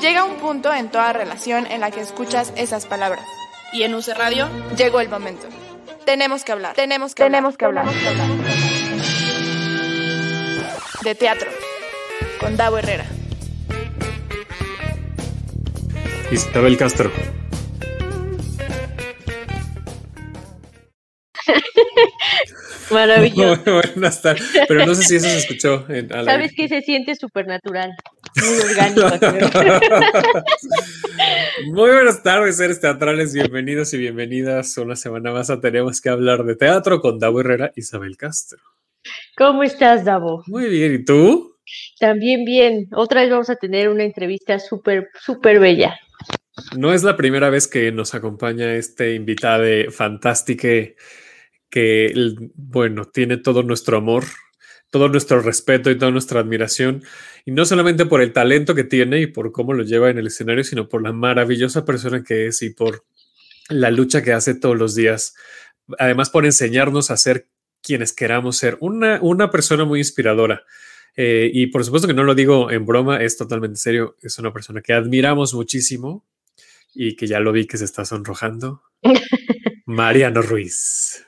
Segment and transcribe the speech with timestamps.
[0.00, 3.24] Llega un punto en toda relación en la que escuchas esas palabras.
[3.72, 5.48] Y en UC Radio llegó el momento.
[6.04, 6.76] Tenemos que hablar.
[6.76, 7.86] Tenemos que tenemos hablar.
[7.88, 8.28] Que hablar.
[11.02, 11.50] De teatro.
[12.38, 13.06] Con Davo Herrera.
[16.30, 17.10] Isabel Castro.
[22.90, 23.62] Maravilloso.
[23.94, 24.44] buenas tardes.
[24.68, 25.86] Pero no sé si eso se escuchó.
[25.88, 27.96] En, ¿Sabes que se siente supernatural?
[28.36, 29.08] Muy orgánico.
[31.66, 33.32] Muy buenas tardes, seres teatrales.
[33.32, 34.76] Bienvenidos y bienvenidas.
[34.78, 38.58] Una semana más a Tenemos que hablar de teatro con Davo Herrera y Isabel Castro.
[39.36, 40.44] ¿Cómo estás, Davo?
[40.46, 40.94] Muy bien.
[40.94, 41.56] ¿Y tú?
[41.98, 42.88] También bien.
[42.92, 45.98] Otra vez vamos a tener una entrevista súper, súper bella.
[46.76, 50.68] No es la primera vez que nos acompaña este invitado fantástico
[51.70, 52.14] que,
[52.54, 54.24] bueno, tiene todo nuestro amor,
[54.90, 57.02] todo nuestro respeto y toda nuestra admiración.
[57.46, 60.26] Y no solamente por el talento que tiene y por cómo lo lleva en el
[60.26, 63.04] escenario, sino por la maravillosa persona que es y por
[63.68, 65.36] la lucha que hace todos los días.
[65.96, 67.48] Además, por enseñarnos a ser
[67.84, 68.76] quienes queramos ser.
[68.80, 70.64] Una, una persona muy inspiradora.
[71.16, 74.16] Eh, y por supuesto que no lo digo en broma, es totalmente serio.
[74.20, 76.26] Es una persona que admiramos muchísimo
[76.94, 78.82] y que ya lo vi que se está sonrojando.
[79.86, 81.24] Mariano Ruiz.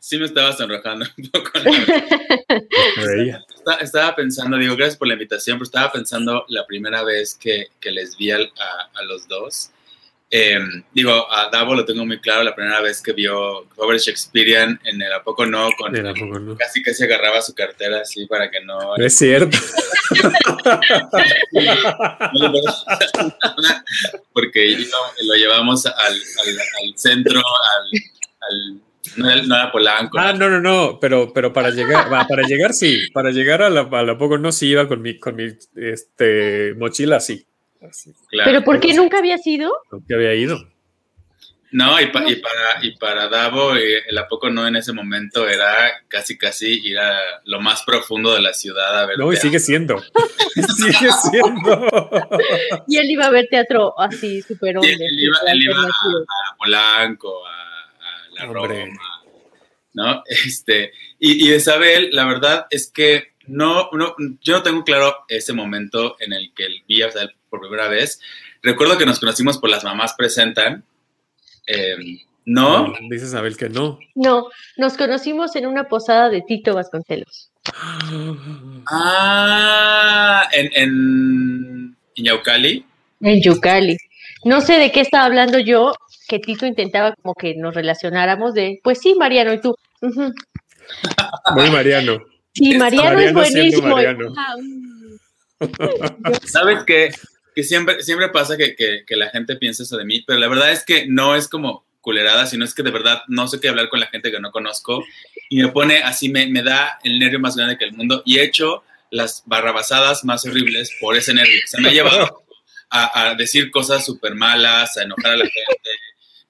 [0.00, 1.50] Sí me estaba sonrojando un poco.
[3.80, 8.16] estaba, pensando, digo, gracias por la invitación, pero estaba pensando la primera vez que, les
[8.16, 8.38] vi a,
[9.06, 9.70] los dos.
[10.30, 14.78] Em, digo, a Davo lo tengo muy claro, la primera vez que vio Robert Shakespeare
[14.84, 15.90] en el A poco no, con
[16.56, 18.94] casi que se agarraba su cartera así para que no...
[18.96, 19.56] es cierto.
[24.34, 24.84] porque
[25.22, 28.82] lo llevamos al, al, centro, al,
[29.18, 30.18] no, era Polanco.
[30.18, 33.80] Ah, no, no, no, pero, pero para llegar, para llegar sí, para llegar a la,
[33.80, 37.46] a poco no sí iba con mi, con mi este, mochila sí.
[38.44, 39.72] ¿Pero por qué nunca había ido?
[39.90, 40.58] Nunca había ido.
[41.70, 42.32] No, y, y, para,
[42.80, 46.98] y para Davo, eh, el ¿a poco no en ese momento era casi casi ir
[46.98, 49.18] a lo más profundo de la ciudad a ver.
[49.18, 50.02] No, y sigue siendo.
[50.76, 51.86] sigue siendo.
[52.86, 54.94] y él iba a ver teatro así, súper hombre.
[54.94, 57.67] Él, iba, él iba a, Polanco, a,
[58.38, 58.98] La Roma,
[59.94, 60.22] ¿no?
[60.26, 65.52] Este, y, y Isabel, la verdad es que no, no, yo no tengo claro ese
[65.52, 67.08] momento en el que vi a
[67.48, 68.20] por primera vez.
[68.62, 70.84] Recuerdo que nos conocimos por Las Mamás Presentan
[71.68, 72.94] Em, ¿No?
[73.10, 73.98] Dice Abel que no.
[74.14, 77.50] No, nos conocimos en una posada de Tito Vasconcelos.
[78.90, 82.86] Ah, en, en, en Yaucali.
[83.20, 83.98] En Yucali.
[84.44, 85.92] No sé de qué estaba hablando yo,
[86.28, 89.74] que Tito intentaba como que nos relacionáramos de, pues sí, Mariano, y tú.
[90.00, 92.18] Muy Mariano.
[92.54, 93.96] Sí, Mariano, es buenísimo.
[96.44, 97.10] ¿Sabes qué?
[97.58, 100.70] que siempre, siempre pasa que, que, la gente piensa eso de mí, pero la verdad
[100.70, 103.88] es que no es como culerada, sino es que de verdad no sé qué hablar
[103.88, 105.02] con la gente que no conozco
[105.48, 108.38] y me pone así, me, me da el nervio más grande que el mundo y
[108.38, 111.60] he hecho las barrabasadas más horribles por ese nervio.
[111.66, 112.44] Se me ha llevado
[112.90, 115.90] a, a decir cosas súper malas, a enojar a la gente.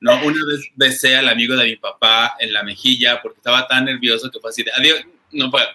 [0.00, 3.84] No, una vez besé al amigo de mi papá en la mejilla porque estaba tan
[3.84, 5.00] nervioso que fue así de adiós,
[5.32, 5.66] no puedo.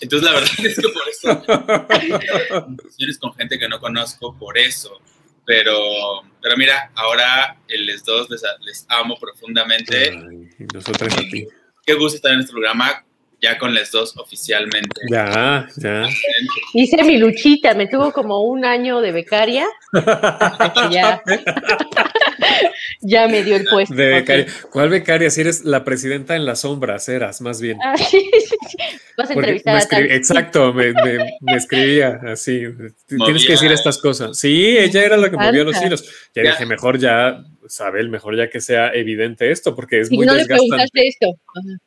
[0.00, 5.00] Entonces, la verdad es que por eso conversaciones con gente que no conozco, por eso.
[5.46, 10.10] Pero, pero mira, ahora les dos les, amo profundamente.
[10.10, 11.46] Ay, nosotros a ti.
[11.84, 13.04] Qué gusto estar en este programa
[13.44, 15.02] ya con les dos oficialmente.
[15.10, 16.06] Ya, ya.
[16.72, 19.66] Hice mi luchita, me tuvo como un año de becaria.
[20.90, 21.22] ya.
[23.02, 23.94] ya me dio el puesto.
[23.94, 24.46] De becaria.
[24.70, 25.28] ¿Cuál becaria?
[25.28, 27.78] Si eres la presidenta en las sombras, eras más bien.
[27.84, 27.94] Ah,
[29.16, 32.62] Vas a entrevistar a Exacto, me, me, escribía así.
[33.06, 34.38] Tienes que decir estas cosas.
[34.38, 36.30] Sí, ella era la que movía los hilos.
[36.34, 40.34] Ya, dije, mejor ya, Sabel, mejor ya que sea evidente esto, porque es muy no
[40.34, 40.86] desgastante.
[40.94, 41.26] Le esto.
[41.28, 41.78] Ajá,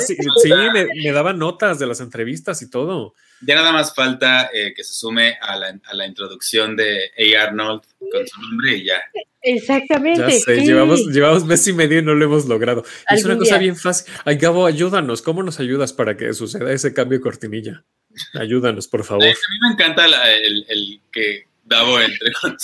[0.00, 3.14] sí, sí me, me daban notas de las entrevistas y todo.
[3.44, 7.42] Ya nada más falta eh, que se sume a la, a la, introducción de A.
[7.42, 9.02] Arnold con su nombre y ya.
[9.42, 10.20] Exactamente.
[10.20, 12.84] Ya sé, llevamos, llevamos mes y medio y no lo hemos logrado.
[13.10, 14.12] Es una cosa bien fácil.
[14.24, 15.22] Ay, Gabo, ayúdanos.
[15.22, 17.84] ¿Cómo nos ayudas para que suceda ese cambio de cortinilla?
[18.34, 19.24] Ayúdanos, por favor.
[19.24, 22.56] A mí me encanta el, el, que Entre con,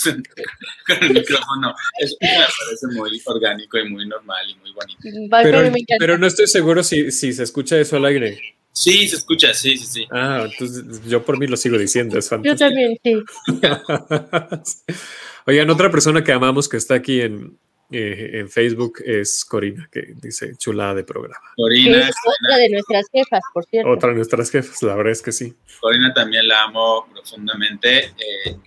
[1.01, 1.75] el micrófono.
[1.99, 4.99] Eso me parece muy orgánico y muy normal y muy bonito.
[5.43, 8.39] Pero, pero no estoy seguro si, si se escucha eso al aire.
[8.71, 10.07] Sí, se escucha, sí, sí, sí.
[10.11, 12.55] Ah, entonces yo por mí lo sigo diciendo, es fantástico.
[12.55, 13.23] Yo también, sí.
[15.45, 17.57] Oigan, otra persona que amamos que está aquí en,
[17.91, 21.41] eh, en Facebook es Corina, que dice chulada de programa.
[21.55, 22.07] Corina.
[22.07, 23.89] Es otra de nuestras jefas, por cierto.
[23.89, 25.55] Otra de nuestras jefas, la verdad es que sí.
[25.81, 28.05] Corina también la amo profundamente.
[28.05, 28.59] eh,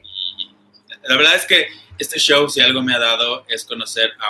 [1.08, 1.66] la verdad es que
[1.99, 4.28] este show, si algo me ha dado, es conocer a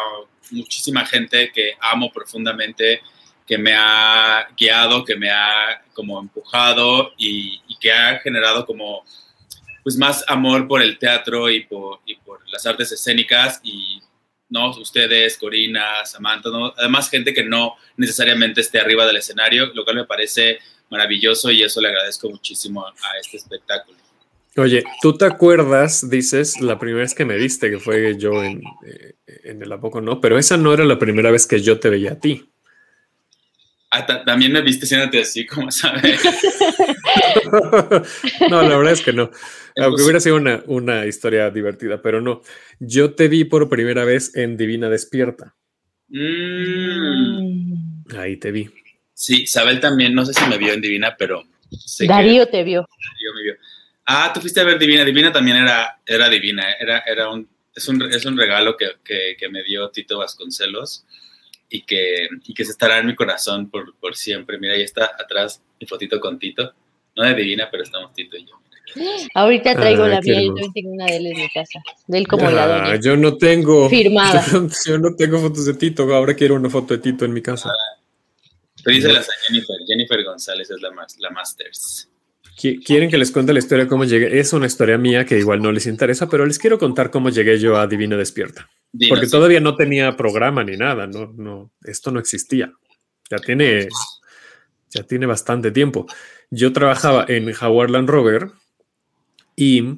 [0.50, 3.02] muchísima gente que amo profundamente,
[3.46, 9.04] que me ha guiado, que me ha como empujado y, y que ha generado como
[9.82, 14.00] pues más amor por el teatro y por, y por las artes escénicas y
[14.48, 16.74] no ustedes, Corina, Samantha, ¿no?
[16.76, 20.58] además gente que no necesariamente esté arriba del escenario, lo cual me parece
[20.90, 24.01] maravilloso y eso le agradezco muchísimo a este espectáculo.
[24.56, 28.62] Oye, ¿tú te acuerdas, dices, la primera vez que me viste, que fue yo en,
[28.86, 29.14] eh,
[29.44, 30.20] en el ¿A poco no?
[30.20, 32.50] Pero esa no era la primera vez que yo te veía a ti.
[33.90, 36.20] Ah, ta- también me viste siéntate así, como sabes.
[38.50, 39.22] no, la verdad es que no.
[39.24, 39.38] Aunque
[39.76, 42.42] Entonces- hubiera sido una, una historia divertida, pero no.
[42.78, 45.54] Yo te vi por primera vez en Divina Despierta.
[46.08, 47.74] Mm.
[48.18, 48.70] Ahí te vi.
[49.14, 51.42] Sí, Isabel también, no sé si me vio en Divina, pero
[51.98, 52.80] que Darío te vio.
[52.82, 53.54] Darío me vio.
[54.06, 55.04] Ah, tú fuiste a ver Divina.
[55.04, 56.64] Divina también era, era divina.
[56.78, 61.04] Era, era un, es, un, es un regalo que, que, que me dio Tito Vasconcelos
[61.68, 64.58] y que, y que se estará en mi corazón por, por siempre.
[64.58, 66.74] Mira, ahí está atrás mi fotito con Tito.
[67.16, 68.54] No de Divina, pero estamos Tito y yo.
[69.34, 71.78] Ahorita traigo Ay, la mía, yo tengo una de él en mi casa.
[72.06, 73.00] De él como la Ah, doña.
[73.00, 73.88] yo no tengo.
[73.90, 74.44] Firmada.
[74.50, 76.02] Yo no, yo no tengo fotos de Tito.
[76.14, 77.70] Ahora quiero una foto de Tito en mi casa.
[78.84, 79.76] Pedíselas a Jennifer.
[79.86, 82.08] Jennifer González es la, la Masters.
[82.56, 84.38] Qui- ¿Quieren que les cuente la historia cómo llegué?
[84.38, 87.58] Es una historia mía que igual no les interesa, pero les quiero contar cómo llegué
[87.58, 88.68] yo a Divina Despierta.
[88.92, 92.72] Dinos, Porque todavía no tenía programa ni nada, no, no, esto no existía.
[93.30, 93.88] Ya tiene,
[94.90, 96.06] ya tiene bastante tiempo.
[96.50, 98.50] Yo trabajaba en Jaguar Land Rover
[99.56, 99.96] y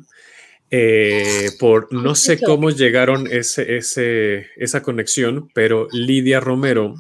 [0.71, 6.95] eh, por no sé cómo llegaron ese, ese, esa conexión, pero Lidia Romero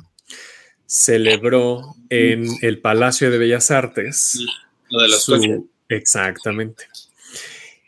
[0.86, 4.44] celebró en el Palacio de Bellas Artes
[4.90, 5.60] Lo de los su- coches.
[5.88, 6.84] Exactamente.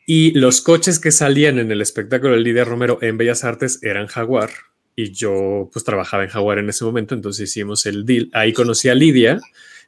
[0.06, 4.06] Y los coches que salían en el espectáculo de Lidia Romero en Bellas Artes eran
[4.06, 4.50] Jaguar.
[4.94, 8.30] Y yo pues trabajaba en Jaguar en ese momento, entonces hicimos el deal.
[8.32, 9.40] Ahí conocí a Lidia.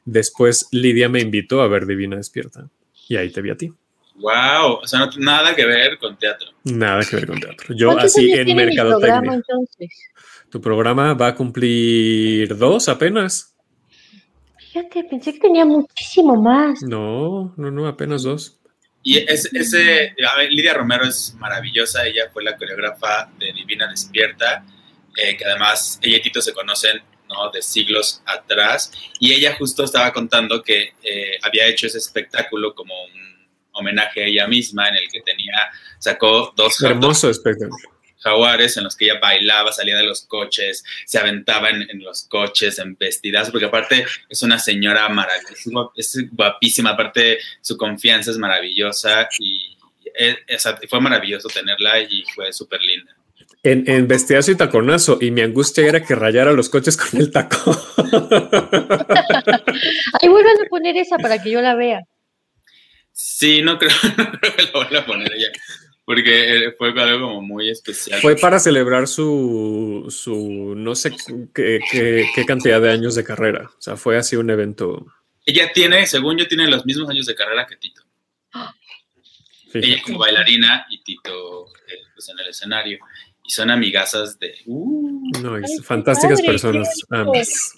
[0.05, 2.69] Después Lidia me invitó a ver Divina Despierta.
[3.07, 3.71] Y ahí te vi a ti.
[4.15, 6.49] Wow, o sea, no tiene nada que ver con teatro.
[6.65, 7.73] Nada que ver con teatro.
[7.73, 9.33] Yo ¿Cuántos así en programa, mercadotecnia.
[9.35, 9.89] entonces?
[10.49, 13.48] Tu programa va a cumplir dos apenas.
[14.71, 16.83] Fíjate, pensé que tenía muchísimo más.
[16.83, 18.59] No, no, no, apenas dos.
[19.01, 23.87] Y ese, ese a ver, Lidia Romero es maravillosa, ella fue la coreógrafa de Divina
[23.89, 24.63] Despierta,
[25.15, 27.49] eh, que además ella y Tito se conocen ¿no?
[27.49, 32.93] de siglos atrás, y ella justo estaba contando que eh, había hecho ese espectáculo como
[32.93, 35.55] un homenaje a ella misma, en el que tenía,
[35.97, 37.98] sacó dos Hermoso espectáculo.
[38.19, 42.23] Jaguares en los que ella bailaba, salía de los coches, se aventaba en, en los
[42.23, 47.77] coches, en vestidas, porque aparte es una señora maravillosa, es guap- es guapísima, aparte su
[47.77, 49.77] confianza es maravillosa y
[50.13, 53.15] es- es- fue maravilloso tenerla y fue súper linda.
[53.61, 55.17] En, en vestidazo y taconazo.
[55.19, 57.77] Y mi angustia era que rayara los coches con el taco.
[60.21, 62.01] Ay, vuelvan a poner esa para que yo la vea.
[63.11, 65.47] Sí, no creo, no creo que la vuelva a poner ella,
[66.09, 68.19] porque eh, fue algo como muy especial.
[68.19, 71.11] Fue para celebrar su, su no sé
[71.53, 73.69] qué, qué- qué cantidad de años de carrera.
[73.77, 75.05] O sea, fue así un evento.
[75.45, 78.01] Ella tiene, según yo, tiene los mismos años de carrera que Tito.
[79.71, 79.85] fíjate.
[79.85, 82.97] ella como bailarina y Tito eh, pues en el escenario.
[83.45, 84.55] Y son amigazas de...
[84.65, 87.73] uh, No, Ay, fantásticas padre, personas, ambas.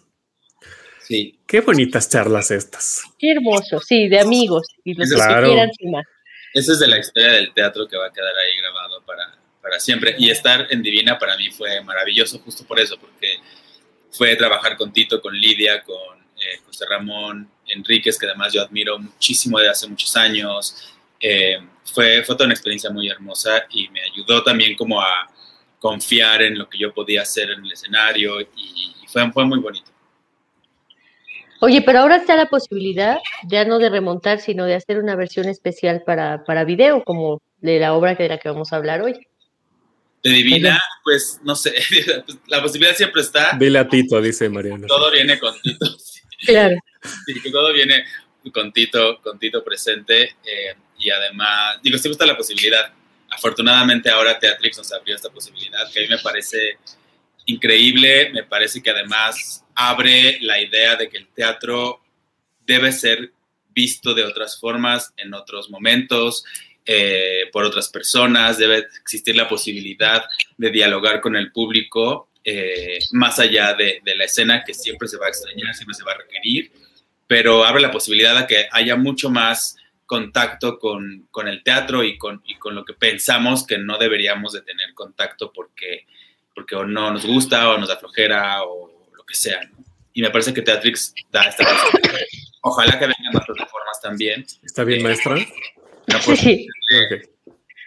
[1.02, 3.04] sí, Qué bonitas charlas estas.
[3.20, 4.66] Qué hermoso, sí, de amigos.
[4.86, 5.48] Y los que Claro.
[5.48, 6.06] se quieran sumar.
[6.54, 9.80] Esa es de la historia del teatro que va a quedar ahí grabado para, para
[9.80, 10.16] siempre.
[10.18, 13.40] Y estar en Divina para mí fue maravilloso justo por eso, porque
[14.12, 19.00] fue trabajar con Tito, con Lidia, con eh, José Ramón Enríquez, que además yo admiro
[19.00, 20.76] muchísimo de hace muchos años.
[21.20, 25.30] Eh, fue, fue toda una experiencia muy hermosa y me ayudó también como a
[25.80, 28.48] confiar en lo que yo podía hacer en el escenario y,
[29.08, 29.91] fue, fue muy bonito.
[31.64, 35.48] Oye, pero ahora está la posibilidad ya no de remontar, sino de hacer una versión
[35.48, 39.04] especial para, para video, como de la obra que de la que vamos a hablar
[39.04, 39.14] hoy.
[40.24, 41.76] De Divina, pues no sé,
[42.48, 43.56] la posibilidad siempre está.
[43.60, 44.88] Dile a Tito, dice Mariana.
[44.88, 45.86] Todo viene con Tito.
[46.44, 46.76] Claro.
[47.28, 48.04] Sí, que todo viene
[48.52, 52.92] con Tito, con Tito presente eh, y además, digo, sí gusta la posibilidad.
[53.30, 56.80] Afortunadamente ahora Teatrix nos abrió esta posibilidad que a mí me parece
[57.46, 62.02] increíble, me parece que además abre la idea de que el teatro
[62.66, 63.32] debe ser
[63.70, 66.44] visto de otras formas, en otros momentos,
[66.86, 70.24] eh, por otras personas, debe existir la posibilidad
[70.58, 75.28] de dialogar con el público eh, más allá de, la escena que siempre se va
[75.28, 76.72] a extrañar, siempre se va a requerir,
[77.28, 82.42] pero abre la posibilidad de que haya mucho más contacto con, el teatro y con,
[82.60, 86.08] con lo que pensamos que no deberíamos de tener contacto porque,
[86.62, 89.62] porque o no nos gusta o nos da flojera o lo que sea.
[90.14, 91.66] Y me parece que Teatrix da esta
[92.62, 94.46] Ojalá que vengan más plataformas también.
[94.62, 95.36] ¿Está bien, eh, maestra?
[95.36, 96.68] No por, sí.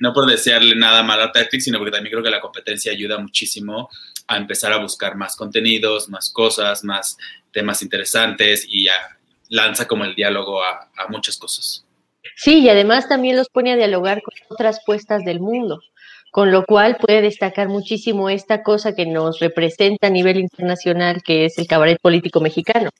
[0.01, 3.19] no por desearle nada malo a Teatrix, sino porque también creo que la competencia ayuda
[3.19, 3.89] muchísimo
[4.27, 7.17] a empezar a buscar más contenidos, más cosas, más
[7.53, 9.19] temas interesantes y ya
[9.51, 11.85] lanza como el diálogo a muchas cosas.
[12.37, 15.81] Sí, y además también los pone a dialogar con otras puestas del mundo,
[16.35, 21.45] con lo cual puede destacar muchísimo esta cosa que nos representa a nivel internacional, que
[21.45, 22.91] es el cabaret político mexicano.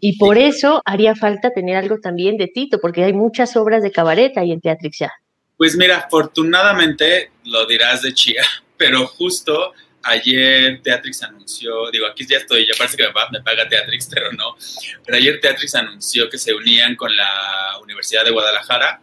[0.00, 3.92] Y por eso haría falta tener algo también de Tito, porque hay muchas obras de
[3.92, 5.12] cabaret ahí en Teatrix ya.
[5.58, 8.42] Pues mira, afortunadamente lo dirás de chía,
[8.78, 9.74] pero justo
[10.04, 14.56] ayer Teatrix anunció, digo, aquí ya estoy, ya parece que me, paga Teatrix, pero no,
[15.04, 19.02] pero ayer Teatrix anunció que se unían con la Universidad de Guadalajara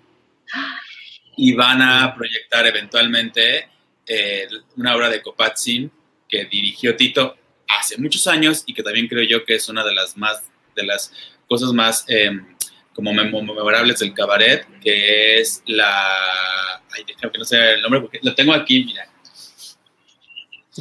[1.41, 3.69] y van a proyectar eventualmente
[4.05, 5.89] eh, una obra de Kopatzin
[6.27, 9.93] que dirigió Tito hace muchos años y que también creo yo que es una de
[9.93, 10.43] las más,
[10.75, 11.13] de las
[11.47, 12.45] cosas más em,
[12.93, 18.35] como memorables del cabaret, que es la, ay, que no sé el nombre porque lo
[18.35, 19.07] tengo aquí, mira,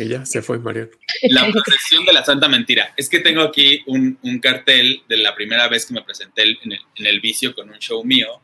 [0.05, 0.91] y ya se fue Mariano.
[1.31, 2.93] La procesión de la Santa Mentira.
[2.97, 7.21] Es que tengo aquí un, cartel de la primera vez que me presenté en el,
[7.21, 8.41] vicio con un show mío.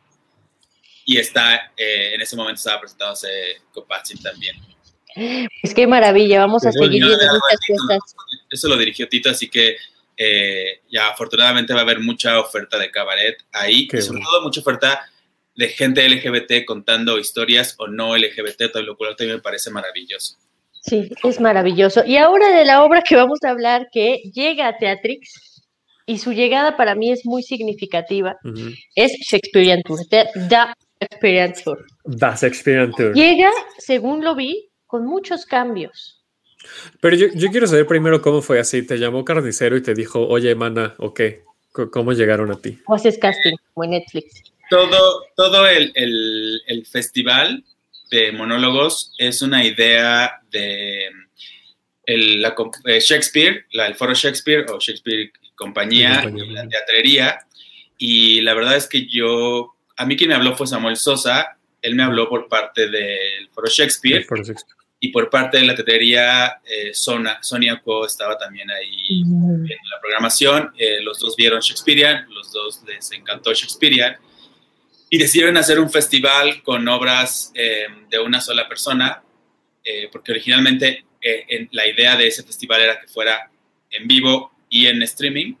[1.05, 3.29] Y está, eh, en ese momento estaba presentándose
[3.71, 4.55] Copazzi también.
[5.61, 8.15] Pues qué maravilla, vamos a seguir viendo muchas cosas.
[8.49, 9.77] Eso lo dirigió Tito, así que
[10.17, 13.87] eh, ya afortunadamente va a haber mucha oferta de cabaret ahí.
[13.91, 15.09] y sobre todo mucha oferta
[15.55, 20.37] de gente LGBT contando historias o no LGBT, todo lo cual también me parece maravilloso.
[20.81, 22.03] Sí, es maravilloso.
[22.05, 25.63] Y ahora de la obra que vamos a hablar, que llega a Teatrix,
[26.05, 28.37] y su llegada para mí es muy significativa,
[28.95, 30.29] es Shakespearean Tour, The
[31.11, 31.85] Shakespearean Tour.
[32.05, 33.13] The Shakespearean Tour.
[33.13, 36.23] Llega, según lo vi, con muchos cambios.
[36.99, 38.85] Pero yo, quiero saber primero cómo fue así.
[38.85, 41.43] ¿Te llamó carnicero y te dijo, oye, mana, o qué?
[41.71, 42.79] ¿Cómo llegaron a ti?
[42.87, 44.43] O haces casting, como en Netflix.
[44.69, 47.63] Todo, todo el, el festival
[48.09, 51.09] de monólogos es una idea de
[52.05, 57.39] el, la, eh, Shakespeare, la, el foro Shakespeare o Shakespeare compañía, y la teatrería.
[57.97, 61.95] Y la verdad es que yo, a mí quien me habló fue Samuel Sosa, él
[61.95, 64.25] me habló por parte del foro Shakespeare.
[64.97, 70.71] Y por parte de la teatrería, eh, Sonia Co estaba también ahí en la programación.
[70.77, 74.17] Eh, los dos vieron Shakespearean, los dos les encantó Shakespearean
[75.09, 79.23] y decidieron hacer un festival con obras eh, de una sola persona,
[79.83, 83.49] eh, porque originalmente eh, la idea de ese festival era que fuera
[83.91, 85.55] en vivo y en streaming.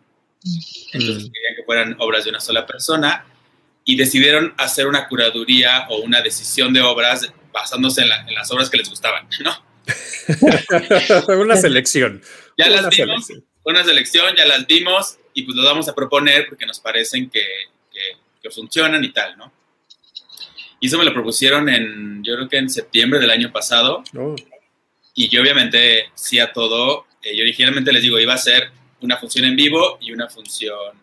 [0.93, 1.31] Entonces mm.
[1.31, 3.25] querían que fueran obras de una sola persona
[3.85, 8.77] y decidieron hacer una curaduría o una decisión de obras basándose en, las obras que
[8.77, 9.63] les gustaban, ¿no?
[11.39, 12.21] una selección.
[12.57, 13.27] Ya las vimos,
[13.63, 17.41] una selección, ya las vimos y pues lo vamos a proponer porque nos parecen que
[18.51, 19.51] funcionan y tal, ¿no?
[20.79, 24.03] Y eso me lo propusieron en, yo creo que en septiembre del año pasado.
[24.15, 24.35] Oh.
[25.13, 27.07] Y yo obviamente sí a todo.
[27.21, 30.93] Eh, yo originalmente les digo, iba a ser una función en vivo y una función,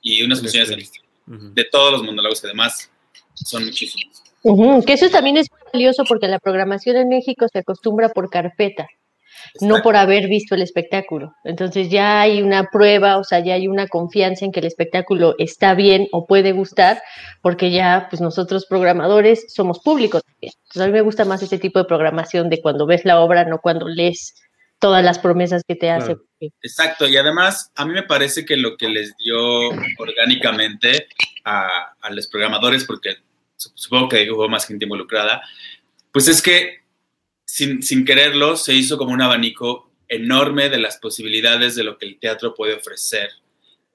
[0.00, 0.92] y unas funciones
[1.26, 2.90] de todos los monólogos que además
[3.34, 4.22] son muchísimos.
[4.84, 8.86] Que eso también es valioso porque la programación en México se acostumbra por carpeta
[9.60, 11.34] no por haber visto el espectáculo.
[11.44, 15.34] Entonces ya hay una prueba, o sea, ya hay una confianza en que el espectáculo
[15.38, 17.02] está bien o puede gustar,
[17.42, 20.52] porque ya, pues nosotros programadores somos públicos también.
[20.64, 23.44] Entonces a mí me gusta más ese tipo de programación de cuando ves la obra,
[23.44, 24.34] no cuando lees
[24.78, 26.16] todas las promesas que te hace.
[26.62, 29.68] Exacto, y además a mí me parece que lo que les dio
[29.98, 31.08] orgánicamente
[31.44, 33.16] a, a los programadores, porque
[33.56, 35.42] supongo que hubo más gente involucrada,
[36.12, 36.86] pues es que
[37.46, 42.18] sin, quererlo, se hizo como un abanico enorme de las posibilidades de lo que el
[42.18, 43.30] teatro puede ofrecer,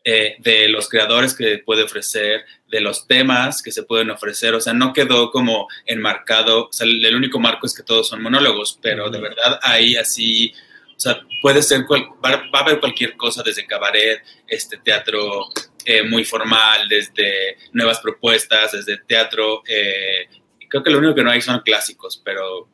[0.03, 4.55] eh, de los creadores que puede ofrecer, de los temas que se pueden ofrecer.
[4.55, 8.23] O sea, no quedó como enmarcado, o sea, el único marco es que todos son
[8.23, 10.53] monólogos, pero de verdad ahí así,
[11.01, 15.47] sea, puede ser, va, a haber cualquier cosa desde cabaret, este teatro
[15.85, 19.63] eh, muy formal, desde nuevas propuestas, desde teatro.
[19.67, 20.27] Eh,
[20.69, 22.67] creo que lo único que no hay son clásicos, pero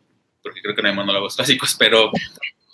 [0.43, 2.11] porque creo que no hay monólogos clásicos, pero,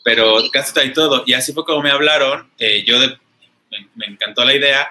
[0.03, 1.23] pero casi está ahí todo.
[1.25, 4.87] Y así fue como me hablaron, eh, yo me, encantó la idea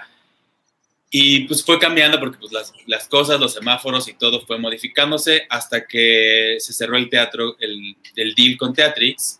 [1.09, 5.45] y pues fue cambiando porque pues las, las, cosas, los semáforos y todo fue modificándose
[5.49, 9.39] hasta que se cerró el teatro, el, el deal con Teatrix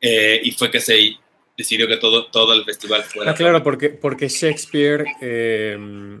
[0.00, 1.16] eh, y fue que se
[1.56, 3.30] decidió que todo, todo el festival fuera.
[3.30, 5.76] Ah, claro, porque, porque Shakespeare, eh,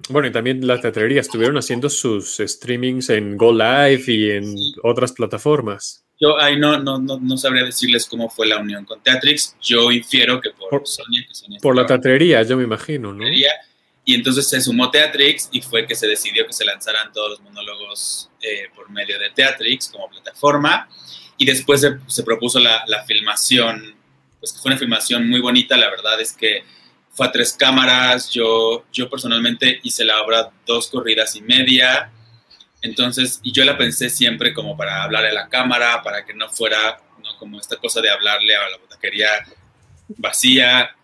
[0.08, 5.12] bueno, y también la teatrería estuvieron haciendo sus streamings en Go Live y en otras
[5.12, 6.04] plataformas.
[6.18, 9.54] Yo ahí no, no, no, no, sabría decirles cómo fue la unión con Teatrix.
[9.60, 11.22] Yo infiero que por, por Sonia.
[11.28, 13.24] Que Sonia por la teatrería, yo me imagino, ¿no?
[14.08, 17.40] Y entonces se sumó Teatrix y fue que se decidió que se lanzaran todos los
[17.40, 20.88] monólogos eh, por medio de Teatrix como plataforma.
[21.38, 23.94] Y después se, se propuso la, la, filmación,
[24.40, 25.76] pues que fue una filmación muy bonita.
[25.76, 26.64] La verdad es que
[27.10, 28.30] fue a tres cámaras.
[28.30, 32.10] Yo, yo personalmente hice la obra dos corridas y media
[32.86, 36.48] entonces, y yo la pensé siempre como para hablarle a la cámara, para que no
[36.48, 37.36] fuera ¿no?
[37.38, 39.28] como esta cosa de hablarle a la botaquería
[40.08, 40.94] vacía,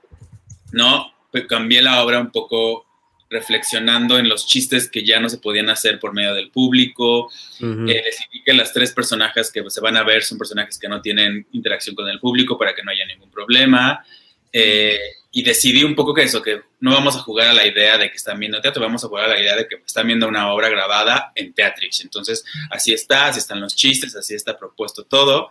[0.70, 1.12] ¿no?
[1.32, 2.86] Pues cambié la obra un poco
[3.32, 7.24] reflexionando en los chistes que ya no se podían hacer por medio del público.
[7.60, 7.90] Uh -huh.
[7.90, 11.00] eh, decidí que las tres personajes que se van a ver son personajes que no
[11.00, 14.04] tienen interacción con el público para que no haya ningún problema.
[14.52, 14.98] Eh,
[15.34, 18.10] y decidí un poco que eso, que no vamos a jugar a la idea de
[18.10, 20.52] que están viendo teatro, vamos a jugar a la idea de que están viendo una
[20.52, 22.02] obra grabada en Teatrix.
[22.02, 25.48] Entonces, así está, así están los chistes, así está propuesto todo.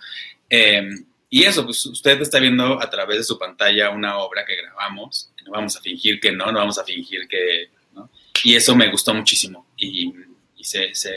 [0.51, 0.87] Eh,
[1.31, 5.31] y eso, pues usted está viendo a través de su pantalla una obra que grabamos.
[5.45, 7.69] No vamos a fingir que no, no vamos a fingir que...
[7.95, 8.11] ¿no?
[8.43, 9.67] Y eso me gustó muchísimo.
[9.77, 10.13] Y,
[10.57, 11.15] y se, se...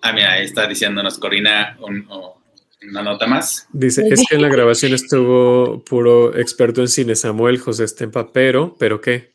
[0.00, 2.44] Ah, mira, ahí está diciéndonos Corina un, un
[2.88, 3.66] una nota más.
[3.72, 8.76] Dice, es que en la grabación estuvo puro experto en cine Samuel José Estempa, pero,
[8.78, 9.34] ¿pero qué?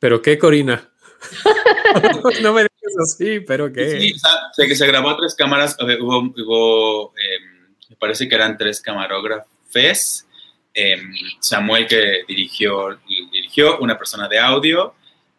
[0.00, 0.90] ¿Pero qué, Corina?
[2.42, 4.00] no me digas así, ¿pero qué?
[4.00, 7.53] Sí, o sea, que se grabó a tres cámaras, hubo, hubo eh,
[7.94, 10.26] me parece que eran tres camarógrafes,
[10.74, 10.96] eh,
[11.38, 12.98] Samuel que dirigió,
[13.30, 14.94] dirigió, una persona de audio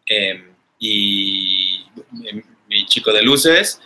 [0.08, 0.42] eh,
[0.78, 1.84] y
[2.68, 3.82] mi chico de luces,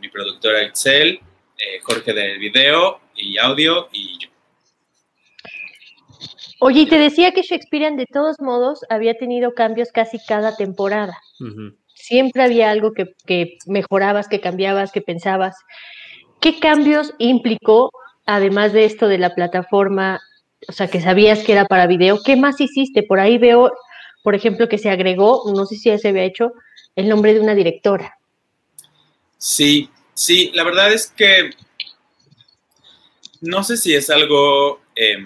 [0.00, 1.20] mi productora Excel,
[1.56, 4.28] eh, Jorge de video y audio y yo.
[6.58, 11.16] Oye, y te decía que Shakespeare de todos modos había tenido cambios casi cada temporada.
[11.38, 11.76] Uh -huh.
[11.94, 15.54] Siempre había algo que, que, mejorabas, que cambiabas, que pensabas.
[16.40, 17.92] ¿Qué cambios implicó,
[18.26, 20.20] además de esto de la plataforma,
[20.68, 22.20] o sea, que sabías que era para video?
[22.22, 23.02] ¿Qué más hiciste?
[23.02, 23.72] Por ahí veo,
[24.22, 26.52] por ejemplo, que se agregó, no sé si ya se había hecho,
[26.96, 28.18] el nombre de una directora.
[29.38, 31.50] Sí, Sí, la verdad es que
[33.40, 34.82] no sé si es algo...
[34.94, 35.18] Eh,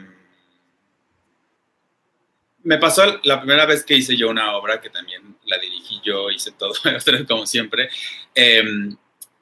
[2.62, 6.30] me pasó la primera vez que hice yo una obra, que también la dirigí yo,
[6.30, 6.72] hice todo,
[7.28, 7.88] como siempre,
[8.34, 8.64] eh,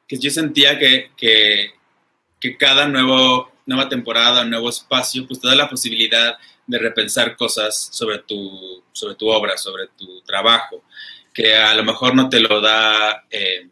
[0.06, 1.72] que yo sentía que, que,
[2.44, 7.88] que, cada nuevo, nueva temporada, nuevo espacio, pues te da la posibilidad de repensar cosas
[7.92, 10.84] sobre tu, sobre tu obra, sobre tu trabajo,
[11.32, 13.24] que a lo mejor no te lo da...
[13.30, 13.68] Eh,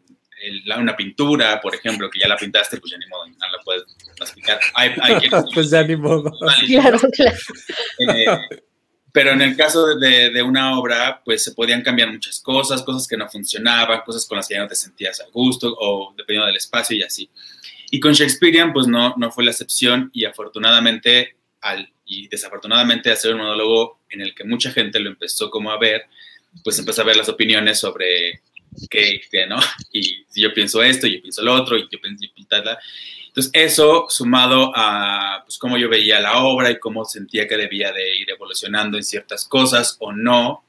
[0.77, 3.83] una pintura, por ejemplo, que ya la pintaste, pues ya ni modo, no la puedes
[4.19, 4.59] explicar.
[4.73, 6.37] Hay, hay pues ya ni modo.
[6.67, 7.37] Claro, claro.
[7.99, 8.59] Eh,
[9.13, 13.07] pero en el caso de, de, una obra, pues se podían cambiar muchas cosas, cosas
[13.07, 16.47] que no funcionaban, cosas con las que ya no te sentías a gusto, o dependiendo
[16.47, 17.29] del espacio y así.
[17.93, 23.33] Y con Shakespearean, pues no, no fue la excepción, y afortunadamente, al, y desafortunadamente, hacer
[23.33, 26.07] un monólogo en el que mucha gente lo empezó como a ver,
[26.63, 28.41] pues empezó a ver las opiniones sobre
[28.89, 29.57] que, ¿no?
[29.91, 32.79] Y yo pienso esto, yo pienso lo otro, y yo pienso y tal, tal.
[33.27, 37.91] Entonces, eso sumado a pues, cómo yo veía la obra y cómo sentía que debía
[37.91, 40.65] de ir evolucionando en ciertas cosas o no,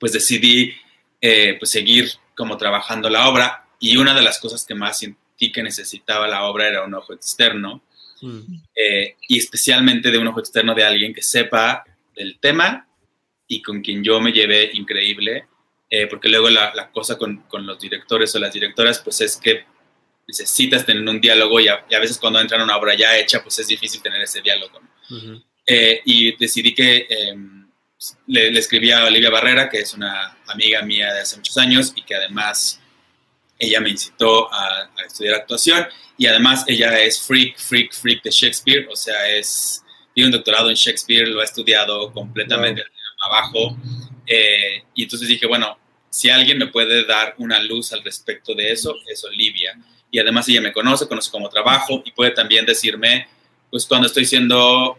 [0.00, 0.74] pues decidí
[1.20, 3.68] eh, pues, seguir como trabajando la obra.
[3.78, 4.98] Y una de las cosas que más
[5.38, 7.82] que necesitaba la obra era un ojo externo,
[8.22, 8.54] mm.
[8.74, 11.84] eh, y especialmente de un ojo externo de alguien que sepa
[12.16, 12.88] del tema
[13.46, 15.48] y con quien yo me llevé increíble
[15.96, 19.36] eh, porque luego la, la cosa con, con, los directores o las directoras, pues es
[19.36, 19.64] que
[20.26, 23.16] necesitas tener un diálogo y a, y a, veces cuando entran a una obra ya
[23.16, 24.80] hecha, pues es difícil tener ese diálogo.
[24.80, 25.16] ¿no?
[25.16, 25.44] Uh -huh.
[25.66, 27.36] eh, y decidí que eh,
[28.26, 31.92] le, le, escribí a Olivia Barrera, que es una amiga mía de hace muchos años
[31.94, 32.80] y que además
[33.58, 35.86] ella me incitó a, a estudiar actuación
[36.16, 40.70] y además ella es freak, freak, freak de Shakespeare, o sea, es, tiene un doctorado
[40.70, 43.32] en Shakespeare, lo ha estudiado completamente wow.
[43.32, 43.76] abajo.
[44.26, 45.76] Eh, y entonces dije, bueno,
[46.08, 49.76] si alguien me puede dar una luz al respecto de eso, es Olivia.
[50.10, 53.26] Y además ella me conoce, conoce cómo trabajo y puede también decirme,
[53.68, 54.96] pues cuando estoy siendo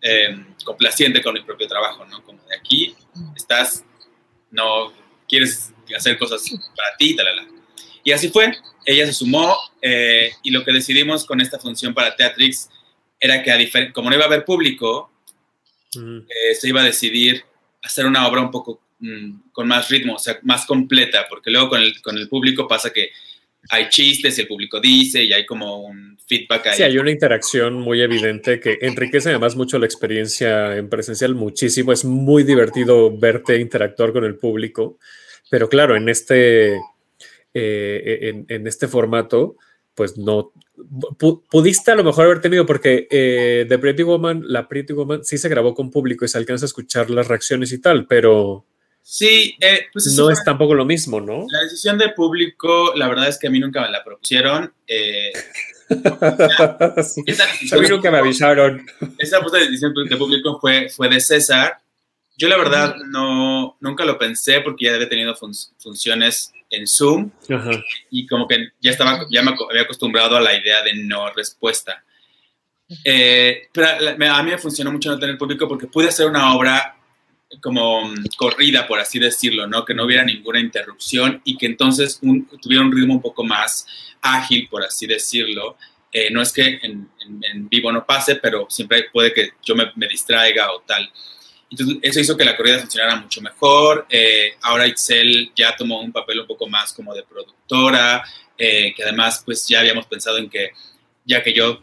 [0.00, 2.24] eh, complaciente con mi propio trabajo, ¿no?
[2.24, 2.96] Como de aquí
[3.36, 3.84] estás,
[4.50, 4.94] no
[5.28, 6.42] quieres hacer cosas
[6.74, 7.46] para ti, talala.
[8.04, 8.52] Y así fue,
[8.86, 12.68] ella se sumó eh, y lo que decidimos con esta función para Teatrix
[13.18, 15.10] era que, a como no iba a haber público,
[15.94, 16.18] mm.
[16.18, 17.44] eh, se iba a decidir
[17.82, 21.70] hacer una obra un poco mmm, con más ritmo, o sea, más completa, porque luego
[21.70, 23.10] con el, con el público pasa que
[23.68, 26.76] hay chistes y el público dice y hay como un feedback ahí.
[26.76, 31.92] Sí, hay una interacción muy evidente que enriquece además mucho la experiencia en presencial, muchísimo.
[31.92, 34.98] Es muy divertido verte interactuar con el público,
[35.50, 36.78] pero claro, en este,
[37.54, 39.56] eh, en, en, este formato,
[39.94, 40.52] pues no.
[41.50, 45.38] Pudiste a lo mejor haber tenido, porque eh, The Pretty Woman, la Pretty Woman sí
[45.38, 48.66] se grabó con público y se alcanza a escuchar las reacciones y tal, pero
[49.02, 51.46] Sí, eh, pues no es tampoco lo mismo, ¿no?
[51.50, 54.72] La decisión de público, la verdad es que a mí nunca me la propusieron.
[54.86, 55.32] Eh,
[57.02, 57.24] sí,
[57.72, 58.86] a mí nunca me avisaron.
[59.18, 61.78] Esa decisión de público fue, fue de César.
[62.36, 67.30] Yo la verdad no, nunca lo pensé porque ya había tenido funciones en Zoom
[68.10, 72.04] y como que ya estaba, ya me había acostumbrado a la idea de no respuesta.
[73.04, 73.88] Eh, pero
[74.32, 76.96] a mí me funcionó mucho no tener público porque pude hacer una obra
[77.62, 79.84] como corrida, por así decirlo, ¿no?
[79.84, 82.20] Que no hubiera ninguna interrupción y que entonces
[82.60, 83.86] tuviera un ritmo un poco más
[84.22, 85.76] ágil, por así decirlo.
[86.12, 87.08] Eh, no es que en,
[87.68, 91.10] vivo no pase, pero siempre puede que yo me, distraiga o tal.
[91.70, 94.06] Entonces, eso hizo que la corrida funcionara mucho mejor.
[94.10, 98.24] Eh, ahora Itzel ya tomó un papel un poco más como de productora,
[98.58, 100.70] eh, que además, pues ya habíamos pensado en que,
[101.24, 101.80] ya que yo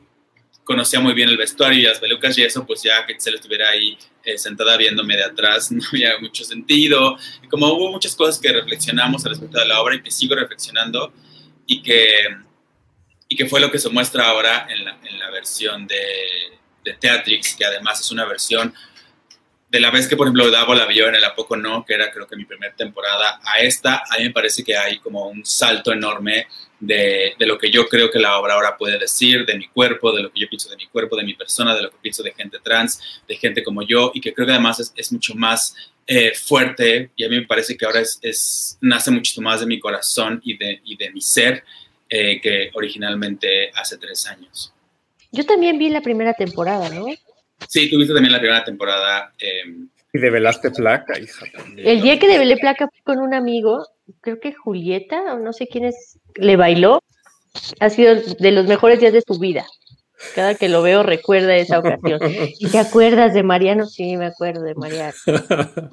[0.65, 3.69] conocía muy bien el vestuario y las pelucas y eso, pues ya que Itzel estuviera
[3.69, 7.17] ahí eh, sentada viéndome de atrás no había mucho sentido.
[7.49, 11.13] Como hubo muchas cosas que reflexionamos al respecto de la obra y que sigo reflexionando
[11.65, 12.09] y que,
[13.29, 16.03] y que fue lo que se muestra ahora en la, en la versión de,
[16.83, 18.73] de Teatrix, que además es una versión
[19.69, 22.11] de la vez que, por ejemplo, Davo la vio en el A No, que era
[22.11, 25.45] creo que mi primera temporada, a esta, a mí me parece que hay como un
[25.45, 26.47] salto enorme
[26.79, 30.11] de, de, lo que yo creo que la obra ahora puede decir, de mi cuerpo,
[30.13, 32.23] de lo que yo pienso de mi cuerpo, de mi persona, de lo que pienso
[32.23, 35.75] de gente trans, de gente como yo, y que creo que además es, mucho más
[36.05, 39.65] eh, fuerte, y a mí me parece que ahora es, es, nace mucho más de
[39.65, 41.63] mi corazón y de, y de mi ser
[42.09, 44.71] eh, que originalmente hace tres años.
[45.31, 47.07] Yo también vi la primera temporada, ¿no?
[47.67, 49.33] Sí, tuviste también la primera temporada.
[49.39, 51.45] Eh, y develaste placa, hija.
[51.55, 51.87] También.
[51.87, 53.85] El día que develé placa con un amigo,
[54.21, 57.01] creo que Julieta, o no sé quién es, le bailó.
[57.79, 59.65] Ha sido de los mejores días de su vida.
[60.33, 62.19] Cada que lo veo recuerda esa ocasión.
[62.59, 63.85] ¿Y te acuerdas de Mariano?
[63.85, 65.13] Sí, me acuerdo de Mariano.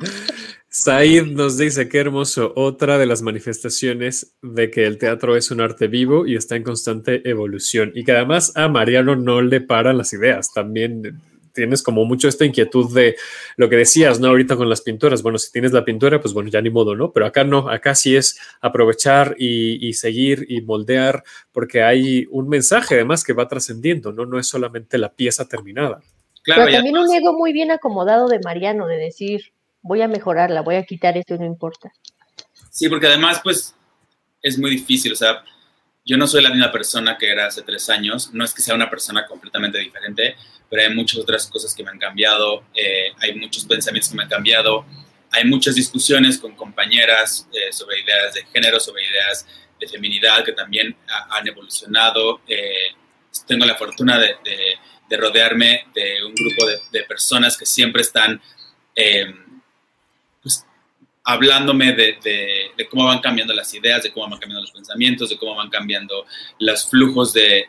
[0.68, 5.60] Said nos dice, qué hermoso, otra de las manifestaciones de que el teatro es un
[5.60, 7.92] arte vivo y está en constante evolución.
[7.94, 10.52] Y que además a Mariano no le paran las ideas.
[10.52, 11.20] También
[11.54, 13.16] tienes como mucho esta inquietud de
[13.56, 14.28] lo que decías, ¿no?
[14.28, 17.12] Ahorita con las pinturas, bueno, si tienes la pintura, pues bueno, ya ni modo, ¿no?
[17.12, 22.48] Pero acá no, acá sí es aprovechar y, y seguir y moldear, porque hay un
[22.48, 24.26] mensaje además que va trascendiendo, ¿no?
[24.26, 26.02] No es solamente la pieza terminada.
[26.42, 30.60] Claro, Pero también un ego muy bien acomodado de Mariano, de decir, voy a mejorarla,
[30.60, 31.90] voy a quitar esto, no importa.
[32.70, 33.74] Sí, porque además, pues,
[34.42, 35.42] es muy difícil, o sea,
[36.04, 38.74] yo no soy la misma persona que era hace tres años, no es que sea
[38.74, 40.36] una persona completamente diferente,
[40.74, 44.24] pero hay muchas otras cosas que me han cambiado, eh, hay muchos pensamientos que me
[44.24, 44.84] han cambiado,
[45.30, 49.46] hay muchas discusiones con compañeras eh, sobre ideas de género, sobre ideas
[49.78, 52.40] de feminidad que también ha, han evolucionado.
[52.48, 52.88] Eh,
[53.46, 54.58] tengo la fortuna de, de,
[55.08, 58.42] de, rodearme de un grupo de, de personas que siempre están
[60.42, 60.66] pues,
[61.22, 65.54] hablándome de, cómo van cambiando las ideas, de cómo van cambiando los pensamientos, de cómo
[65.54, 66.26] van cambiando
[66.58, 67.68] los flujos de,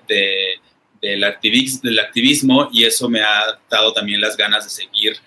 [1.05, 5.17] del, activismo, y eso me ha dado también las ganas de seguir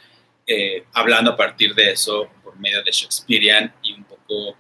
[0.47, 4.57] eh, hablando a partir de eso por medio de Shakespearean y un poco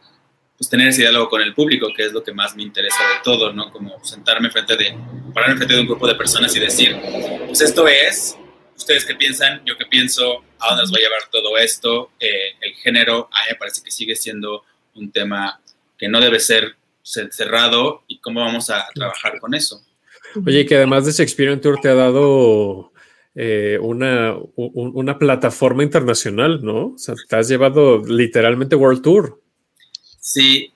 [0.57, 3.23] pues tener ese diálogo con el público, que es lo que más me interesa de
[3.23, 3.71] todo, ¿no?
[3.71, 4.97] Como sentarme frente de,
[5.33, 6.97] pararme frente de un grupo de personas y decir,
[7.47, 8.37] pues esto es,
[8.77, 12.57] ustedes qué piensan, yo qué pienso, a dónde nos va a llevar todo esto, eh,
[12.61, 15.61] el género, a me parece que sigue siendo un tema
[15.97, 19.81] que no debe ser cerrado y cómo vamos a trabajar con eso.
[20.47, 22.93] Oye, que además de Shakespeare Tour te ha dado
[23.35, 26.89] eh, una, un, una plataforma internacional, ¿no?
[26.89, 29.41] O sea, te has llevado literalmente World Tour.
[30.21, 30.75] Sí,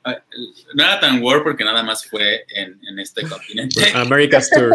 [0.74, 3.80] no era tan World porque nada más fue en, en este continente.
[3.94, 4.72] America's Tour,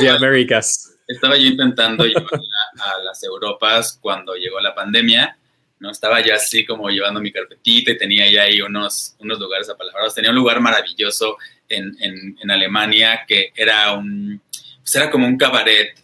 [0.00, 0.96] The Americas.
[1.06, 2.40] Estaba yo intentando llevarla
[2.78, 5.38] a las Europas cuando llegó la pandemia,
[5.80, 5.90] ¿no?
[5.90, 10.14] Estaba ya así como llevando mi carpetita y tenía ya ahí unos, unos lugares apalabrados.
[10.14, 11.38] Tenía un lugar maravilloso
[11.68, 14.40] en, en, Alemania que era un,
[14.80, 15.98] pues era como un cabaret,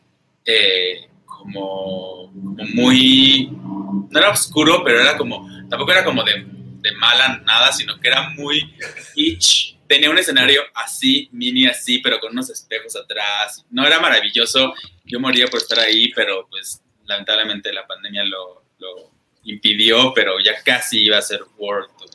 [0.45, 3.51] eh, como, como, muy,
[4.11, 6.47] no era oscuro, pero era como, tampoco era como de,
[6.81, 8.75] de mala nada, sino que era muy
[9.15, 9.77] itch.
[9.87, 13.65] Tenía un escenario así, mini así, pero con unos espejos atrás.
[13.71, 14.75] No era maravilloso.
[15.05, 19.16] Yo moría por estar ahí, pero pues lamentablemente la pandemia lo, lo
[19.47, 22.11] impidió, pero ya casi iba a ser World Tour.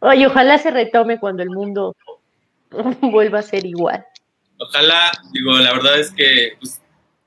[0.00, 1.96] Oye, ojalá se retome cuando el mundo
[3.00, 4.04] vuelva a ser igual.
[4.58, 6.80] Ojalá, digo, la verdad es que pues,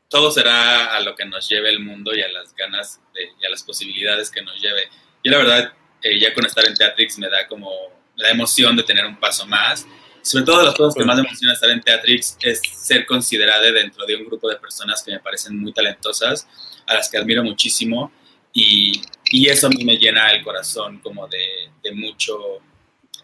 [0.09, 3.49] todo será a lo que nos lleve el mundo y a las ganas y a
[3.49, 4.89] las posibilidades que nos lleve.
[5.23, 7.71] Yo la verdad, eh, ya con estar en Teatrix me da como
[8.15, 9.85] la emoción de tener un paso más.
[10.21, 14.05] Sobre todo las cosas que más me emociona estar en Teatrix es ser considerada dentro
[14.05, 16.47] de un grupo de personas que me parecen muy talentosas,
[16.85, 18.11] a las que admiro muchísimo
[18.59, 22.35] y, y eso a me llena el corazón como de, de mucho,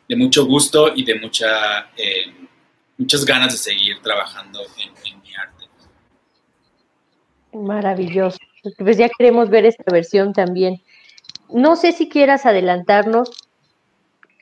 [0.08, 2.32] de mucho gusto y de mucha, eh,
[3.00, 5.65] muchas ganas de seguir trabajando en, en mi arte.
[7.54, 8.38] Maravilloso.
[8.78, 10.84] Pues ya queremos ver esta versión también.
[11.50, 13.32] No sé si quieras adelantarnos.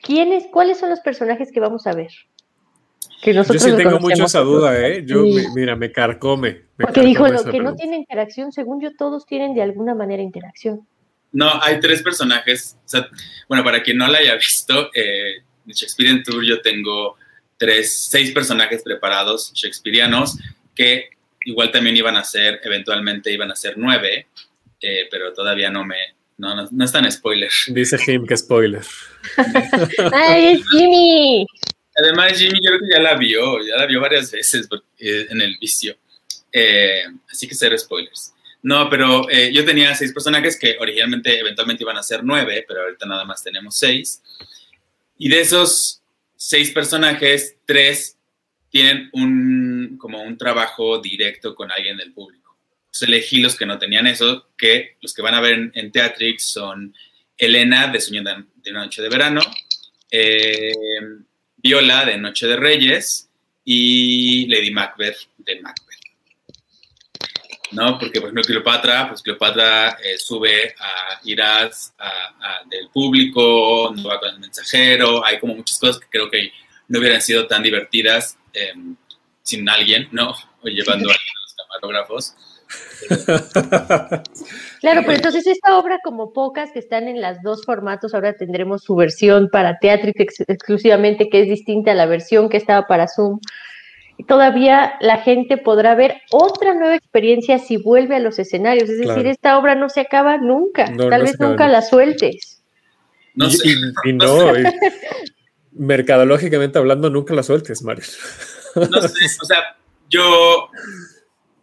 [0.02, 2.10] ¿Quiénes, cuáles son los personajes que vamos a ver?
[3.22, 5.04] Que nosotros Yo sí tengo mucho esa duda, ¿eh?
[5.06, 5.46] Yo, sí.
[5.54, 6.62] mira, me carcome.
[6.76, 7.70] Me Porque carcome dijo, lo que pregunta.
[7.70, 10.86] no tiene interacción, según yo, todos tienen de alguna manera interacción.
[11.30, 12.76] No, hay tres personajes.
[12.84, 13.08] O sea,
[13.48, 17.16] bueno, para quien no la haya visto, eh, en Shakespearean Tour yo tengo
[17.56, 20.36] tres, seis personajes preparados shakespearianos
[20.74, 21.10] que
[21.44, 24.26] igual también iban a ser, eventualmente iban a ser nueve,
[24.80, 25.96] eh, pero todavía no me,
[26.38, 27.66] no, no, no están spoilers.
[27.68, 28.82] Dice Jim que spoiler.
[30.12, 31.46] ¡Ay, es Jimmy!
[31.94, 35.40] Además, Jimmy yo creo que ya la vio, ya la vio varias veces eh, en
[35.40, 35.96] el vicio.
[36.50, 38.32] Eh, así que cero spoilers.
[38.62, 42.82] No, pero eh, yo tenía seis personajes que originalmente, eventualmente iban a ser nueve, pero
[42.82, 44.22] ahorita nada más tenemos seis.
[45.18, 46.00] Y de esos
[46.36, 48.16] seis personajes, tres
[48.70, 52.56] tienen un, como un trabajo directo con alguien del público.
[52.86, 55.92] Entonces elegí los que no tenían eso, que los que van a ver en, en
[55.92, 56.94] Teatrix son
[57.36, 59.40] Elena de Sueño de, una noche de verano,
[61.62, 63.28] Viola de Noche de Reyes
[63.64, 65.88] y Lady Macbeth de Macbeth.
[67.70, 67.98] ¿No?
[67.98, 74.04] Porque, por ejemplo, Cleopatra, pues Cleopatra eh, sube a Iras a, a, del público, no
[74.04, 76.52] va con el mensajero, hay como muchas cosas que creo que
[76.88, 78.74] no hubieran sido tan divertidas eh,
[79.42, 80.30] sin alguien, ¿no?
[80.62, 82.34] O llevando a los camarógrafos.
[84.80, 88.82] Claro, pero entonces esta obra, como pocas que están en las dos formatos, ahora tendremos
[88.82, 93.06] su versión para Teatrix ex exclusivamente, que es distinta a la versión que estaba para
[93.08, 93.38] Zoom.
[94.18, 98.84] Y todavía la gente podrá ver otra nueva experiencia si vuelve a los escenarios.
[98.84, 99.30] Es decir, Claro.
[99.30, 100.86] esta obra no se acaba nunca.
[100.90, 101.68] No, Tal no vez nunca nunca.
[101.68, 102.62] la sueltes.
[103.34, 103.68] No y, sé.
[103.68, 104.64] y- y no, y
[105.72, 108.04] mercadológicamente hablando, nunca la sueltes, Mario.
[108.74, 109.58] No sé, o sea,
[110.10, 110.68] yo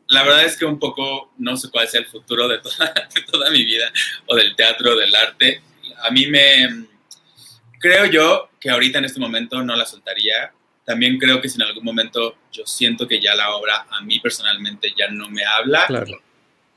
[0.09, 3.21] la verdad es que un poco no sé cuál sea el futuro de toda, de
[3.23, 3.91] toda mi vida
[4.27, 5.61] o del teatro, del arte.
[6.03, 6.85] A mí me
[7.79, 10.51] creo yo que ahorita en este momento no la soltaría.
[10.85, 14.19] También creo que si en algún momento yo siento que ya la obra a mí
[14.19, 16.19] personalmente ya no me habla, Claro.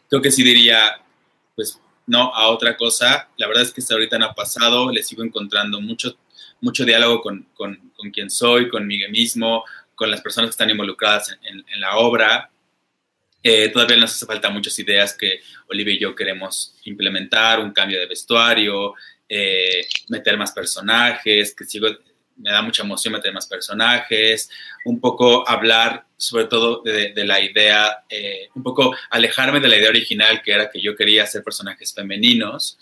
[0.09, 1.01] creo que sí diría,
[1.57, 3.29] pues no, a otra cosa.
[3.39, 6.17] La verdad es que hasta ahorita no ha pasado, le sigo encontrando mucho,
[6.61, 9.65] mucho diálogo con, con, con quien soy, conmigo mismo,
[9.95, 12.51] con las personas que están involucradas en, en, en la obra.
[13.43, 17.99] Eh, todavía nos hace falta muchas ideas que Olivia y yo queremos implementar, un cambio
[17.99, 18.95] de vestuario,
[19.29, 21.89] eh, meter más personajes, que sigo,
[22.37, 24.49] me da mucha emoción meter más personajes,
[24.85, 29.91] un poco hablar sobre todo de, la idea, eh, un poco alejarme de la idea
[29.91, 32.79] original que era que yo quería hacer personajes femeninos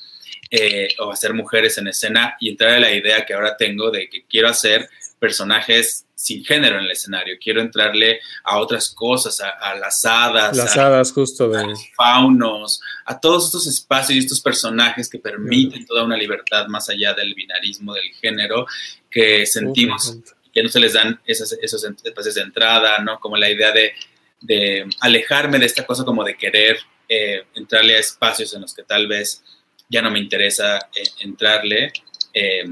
[0.98, 4.24] o hacer mujeres en escena y entrar a la idea que ahora tengo de que
[4.24, 4.90] quiero hacer
[5.20, 10.56] personajes sin género en el escenario, quiero entrarle a otras cosas, a, a las hadas,
[10.56, 11.66] Las a, hadas, justo a de.
[11.68, 16.88] los faunos, a todos estos espacios y estos personajes que permiten toda una libertad más
[16.88, 18.66] allá del binarismo del género
[19.10, 20.18] que sentimos
[20.52, 23.20] que no se les dan esas, esos espacios de entrada, ¿no?
[23.20, 23.92] Como la idea de,
[24.40, 26.78] de alejarme de esta cosa como de querer
[27.08, 29.42] eh, entrarle a espacios en los que tal vez
[29.88, 31.92] ya no me interesa eh, entrarle.
[32.34, 32.64] Eh,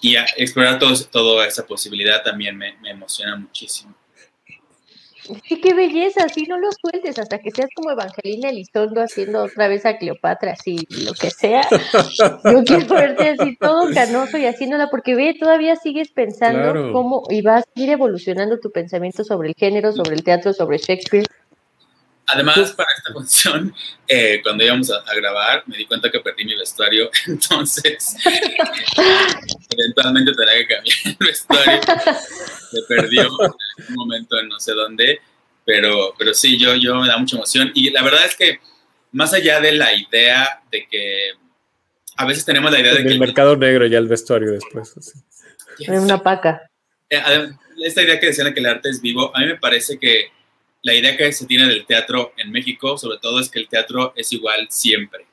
[0.00, 3.94] y a explorar todo, toda esa posibilidad también me, me emociona muchísimo.
[5.46, 9.68] Sí, qué belleza, así no lo sueltes hasta que seas como Evangelina Elizondo haciendo otra
[9.68, 11.68] vez a Cleopatra, así lo que sea.
[12.44, 16.92] Yo quiero verte así todo canoso y haciéndola, porque ve, todavía sigues pensando Claro.
[16.92, 20.78] cómo y vas a ir evolucionando tu pensamiento sobre el género, sobre el teatro, sobre
[20.78, 21.26] Shakespeare.
[22.28, 23.74] Además, para esta función,
[24.06, 28.16] eh, cuando íbamos a, a, grabar, me di cuenta que perdí mi vestuario, entonces
[29.70, 31.80] eventualmente tenía que cambiar el vestuario.
[32.70, 35.20] Se perdió en un momento en no sé dónde,
[35.64, 37.70] pero, pero sí, yo, yo me da mucha emoción.
[37.74, 38.60] Y la verdad es que,
[39.12, 41.30] más allá de la idea de que
[42.16, 43.08] a veces tenemos la idea de que...
[43.08, 44.94] el mercado negro ya el vestuario después.
[44.96, 45.18] Así.
[45.88, 46.68] Una paca.
[47.08, 47.22] Eh,
[47.84, 50.32] esta idea que decían de que el arte es vivo, a mí me parece que
[50.82, 54.12] la idea que se tiene del teatro en México, sobre todo, es que el teatro
[54.16, 55.26] es igual siempre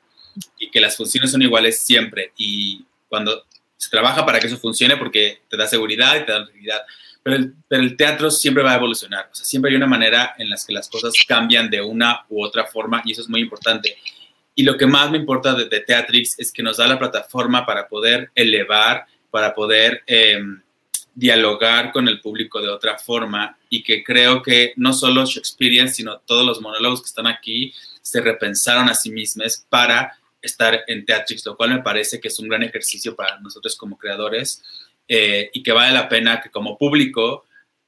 [0.58, 2.32] y que las funciones son iguales siempre.
[2.36, 3.44] Y cuando
[3.76, 6.80] se trabaja para que eso funcione, porque te da seguridad y te da tranquilidad.
[7.22, 9.28] pero el, pero el teatro siempre va a evolucionar.
[9.30, 12.42] O sea, siempre hay una manera en la que las cosas cambian de una u
[12.42, 13.96] otra forma y eso es muy importante.
[14.54, 17.66] Y lo que más me importa de, de Teatrix es que nos da la plataforma
[17.66, 20.40] para poder elevar, para poder eh,
[21.16, 26.18] dialogar con el público de otra forma y que creo que no solo Shakespeare, sino
[26.18, 31.44] todos los monólogos que están aquí se repensaron a sí mismos para estar en Teatrix,
[31.46, 34.62] lo cual me parece que es un gran ejercicio para nosotros como creadores
[35.08, 37.45] eh, y que vale la pena que como público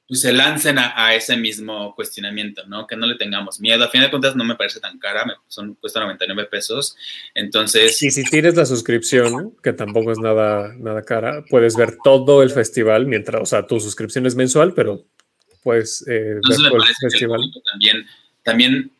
[0.09, 2.87] pues, se lancen a, a, ese mismo cuestionamiento, ¿no?
[2.87, 3.83] Que no le tengamos miedo.
[3.83, 6.97] A fin de cuentas no me parece tan cara, me, son, cuesta 99 pesos.
[7.35, 8.01] Entonces...
[8.01, 12.49] Y si tienes la suscripción, que tampoco es nada, nada cara, puedes ver todo el
[12.49, 15.05] festival mientras, o sea, tu suscripción es mensual, pero
[15.61, 17.41] puedes eh, ver todo el festival.
[17.41, 18.07] El también,
[18.41, 18.91] también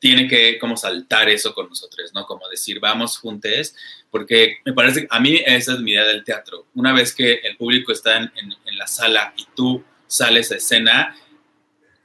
[0.00, 2.26] tiene que como saltar eso con nosotros, ¿no?
[2.26, 3.72] Como decir, vamos juntos,
[4.10, 6.66] porque me parece, a mí esa es mi idea del teatro.
[6.74, 10.56] Una vez que el público está en, en, en la sala y tú sale esa
[10.56, 11.16] escena,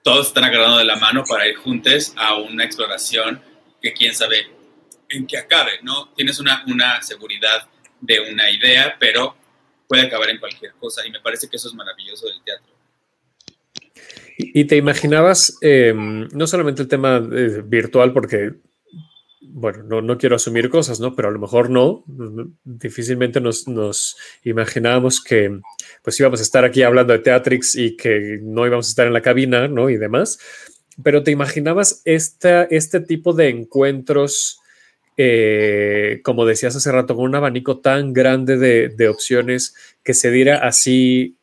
[0.03, 3.41] todos están agarrando de la mano para ir juntos a una exploración
[3.81, 4.47] que quién sabe
[5.09, 6.09] en qué acabe, ¿no?
[6.15, 7.67] Tienes una, una seguridad
[7.99, 9.35] de una idea, pero
[9.87, 12.71] puede acabar en cualquier cosa y me parece que eso es maravilloso del teatro.
[14.37, 18.53] ¿Y te imaginabas eh, no solamente el tema eh, virtual, porque,
[19.41, 21.15] bueno, no, no, quiero asumir cosas, ¿no?
[21.15, 22.03] Pero a lo mejor no,
[22.63, 25.59] difícilmente nos, nos imaginábamos que
[26.03, 29.13] pues íbamos a estar aquí hablando de Teatrix y que no íbamos a estar en
[29.13, 29.89] la cabina, ¿no?
[29.89, 30.39] Y demás.
[31.03, 34.59] Pero te imaginabas esta, este tipo de encuentros,
[35.17, 40.29] eh, como decías hace rato, con un abanico tan grande de, de, opciones que se
[40.29, 41.37] diera así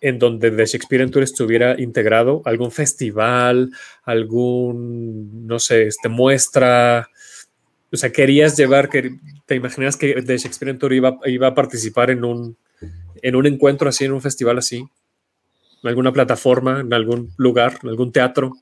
[0.00, 3.70] en donde The Shakespeare Tour estuviera integrado, algún festival,
[4.04, 7.08] algún, no sé, este, muestra,
[7.92, 12.10] o sea, querías llevar, que te imaginas que The Shakespeare Tour iba, iba a participar
[12.10, 12.56] en un,
[13.20, 14.84] en un encuentro así, en un festival así?
[15.82, 18.52] ¿En alguna plataforma, en algún lugar, en algún teatro?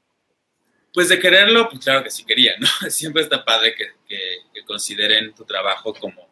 [0.93, 2.67] Pues de quererlo, pues claro que sí quería, ¿no?
[2.91, 4.19] Siempre está padre que, que,
[4.53, 6.29] que consideren tu trabajo como,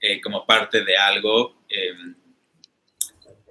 [0.00, 1.56] eh, como parte de algo.
[1.68, 1.92] Eh,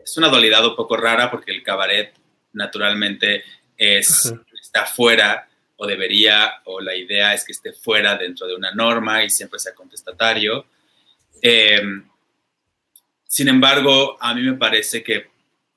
[0.03, 2.13] es una dualidad un poco rara porque el cabaret
[2.53, 3.43] naturalmente
[3.77, 4.43] es, Ajá.
[4.59, 9.23] está fuera o debería, o la idea es que esté fuera dentro de una norma
[9.23, 10.65] y siempre sea contestatario.
[11.41, 11.81] Eh,
[13.27, 15.33] sin embargo, a mí me parece que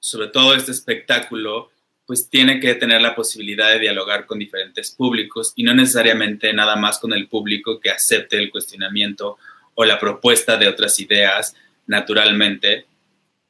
[0.06, 1.72] sobre todo este espectáculo,
[2.06, 6.76] pues tiene que tener la posibilidad de dialogar con diferentes públicos y no necesariamente nada
[6.76, 9.36] más con el público que acepte el cuestionamiento
[9.74, 11.56] o la propuesta de otras ideas
[11.86, 12.86] naturalmente,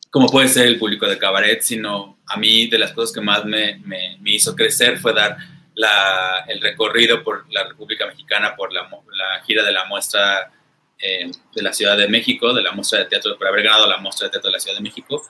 [0.08, 3.44] como puede ser el público de cabaret, sino a mí de las cosas que más
[3.44, 5.36] me, me, me hizo crecer fue dar
[5.76, 10.50] la, el recorrido por la República Mexicana, por la, la gira de la muestra
[10.98, 13.98] eh, de la Ciudad de México, de la muestra de teatro, por haber ganado la
[13.98, 15.22] muestra de teatro de la Ciudad de México,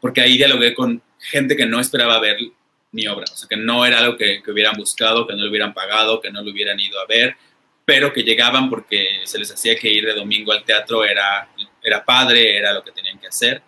[0.00, 2.38] porque ahí dialogué con gente que no esperaba ver
[2.92, 5.50] mi obra, o sea, que no era algo que, que hubieran buscado, que no lo
[5.50, 7.36] hubieran pagado, que no lo hubieran ido a ver,
[7.84, 11.48] pero que llegaban porque se les hacía que ir de domingo al teatro era,
[11.82, 13.62] era padre, era lo que tenían que hacer,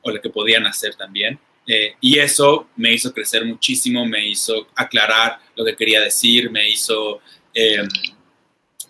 [0.00, 1.38] o lo que podían hacer también.
[1.70, 6.66] Eh, y eso me hizo crecer muchísimo, me hizo aclarar lo que quería decir, me
[6.66, 7.20] hizo
[7.52, 7.86] eh,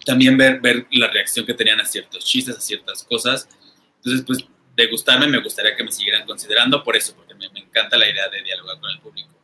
[0.07, 3.49] también ver, ver la reacción que tenían a ciertos chistes, a ciertas cosas.
[3.97, 4.45] Entonces, pues,
[4.77, 8.09] de gustarme, me gustaría que me siguieran considerando por eso, porque me, me encanta la
[8.09, 9.35] idea de dialogar con el público.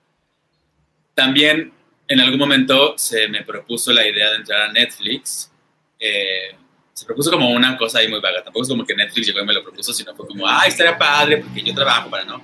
[1.13, 1.73] También,
[2.07, 5.51] en algún momento, se me propuso la idea de entrar a Netflix.
[5.99, 6.55] Eh,
[6.93, 8.45] se propuso como una cosa ahí muy vaga.
[8.45, 10.97] Tampoco es como que Netflix llegó y me lo propuso, sino fue como, ah, estaría
[10.97, 12.41] padre, porque yo trabajo para no.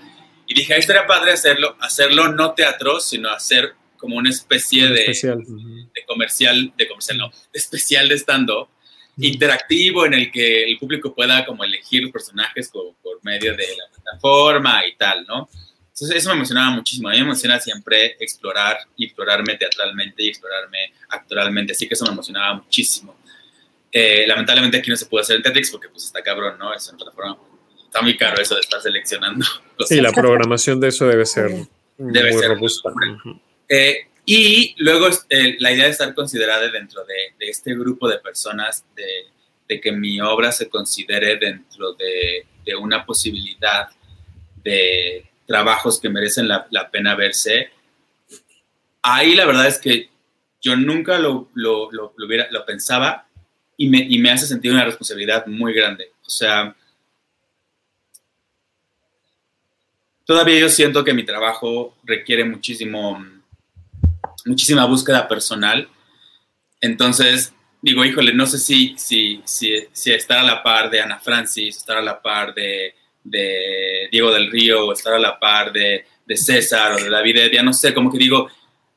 [0.51, 5.03] Y dije, ahí estaría padre hacerlo, hacerlo no teatro, sino hacer como una especie de,
[5.03, 5.45] Especial.
[5.45, 8.69] de comercial, de comercial no, de especial de stand-up,
[9.19, 13.65] interactivo en el que el público pueda como elegir los personajes por, por, medio de
[13.77, 15.49] la plataforma y tal, ¿no?
[15.87, 17.09] Entonces eso me emocionaba muchísimo.
[17.09, 22.07] A mí me emociona siempre explorar y explorarme teatralmente y explorarme actoralmente, así que eso
[22.07, 23.15] me emocionaba muchísimo.
[23.93, 26.75] Eh, lamentablemente aquí no se puede hacer en Tetrix porque pues está cabrón, ¿no?
[26.75, 27.39] Es una plataforma
[27.90, 29.44] está muy caro eso de estar seleccionando.
[29.87, 31.50] Sí, la programación de eso debe ser
[31.96, 32.90] debe muy ser robusta.
[33.66, 38.18] Eh, y luego eh, la idea de estar considerada dentro de, de este grupo de
[38.18, 39.07] personas, de,
[39.66, 43.88] de, que mi obra se considere dentro de, de una posibilidad
[44.62, 47.70] de trabajos que merecen la, la, pena verse.
[49.01, 50.11] Ahí la verdad es que
[50.61, 53.26] yo nunca lo, lo, lo, lo hubiera, lo pensaba
[53.78, 56.12] y me, y me hace sentir una responsabilidad muy grande.
[56.26, 56.76] O sea,
[60.31, 63.20] todavía yo siento que mi trabajo requiere muchísimo,
[64.47, 65.89] muchísima búsqueda personal.
[66.81, 67.53] Entonces,
[67.83, 71.78] digo, híjole, no sé si, si, si, si estar a la par de Ana Francis,
[71.78, 72.95] estar a la par de,
[74.12, 77.93] Diego del Río estar a la par de, César o de David ya no sé,
[77.93, 78.49] como que digo,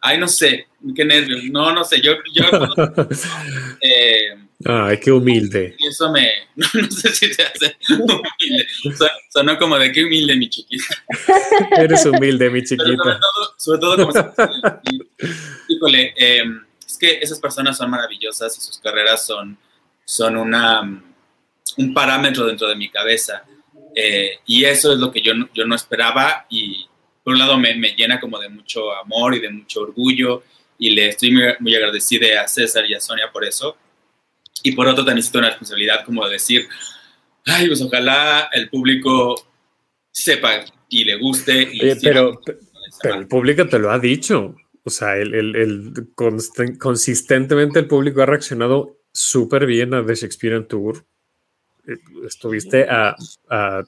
[0.06, 2.12] ay, no sé, qué nervios, no, no sé, yo...
[2.34, 2.44] yo
[3.82, 4.36] eh,
[4.66, 5.78] ay, qué humilde.
[5.80, 8.68] Y eso me, no, sé si se hace humilde,
[9.30, 11.04] sonó como de qué humilde mi chiquita.
[11.78, 12.86] Eres humilde, mi chiquita.
[12.92, 14.34] sobre todo, sobre todo como...
[15.70, 16.44] híjole, eh,
[16.86, 19.58] es que esas personas son maravillosas y sus carreras son,
[20.04, 20.82] son una,
[21.78, 23.46] un parámetro dentro de mi cabeza.
[23.96, 26.83] Eh, y eso es lo que yo, yo no esperaba y
[27.24, 30.44] por un lado me, me, llena como de mucho amor y de mucho orgullo
[30.78, 33.78] y le estoy muy, muy agradecida a César y a Sonia por eso.
[34.62, 36.68] Y por otro también siento una responsabilidad como de decir,
[37.46, 39.36] ay, pues ojalá el público
[40.12, 41.70] sepa y le guste.
[41.72, 42.40] Y pero,
[43.02, 44.56] pero el público te lo ha dicho.
[44.84, 50.68] O sea, el, el, el consistentemente el público ha reaccionado súper bien a The Shakespearean
[50.68, 51.06] Tour.
[51.88, 53.16] Eh, estuviste a,
[53.50, 53.84] a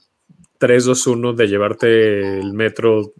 [0.60, 3.14] 3-2-1 de llevarte el metro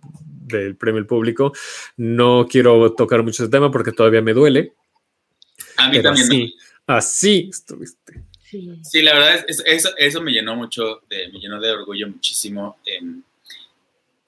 [0.46, 1.54] del premio al público.
[1.98, 4.74] No quiero tocar mucho ese tema porque todavía me duele.
[5.78, 6.28] A mí también.
[6.28, 6.56] Así,
[6.88, 8.22] así estuviste.
[8.44, 8.80] Sí.
[8.84, 12.78] sí, la verdad, es, eso, eso me llenó mucho, de, me llenó de orgullo muchísimo.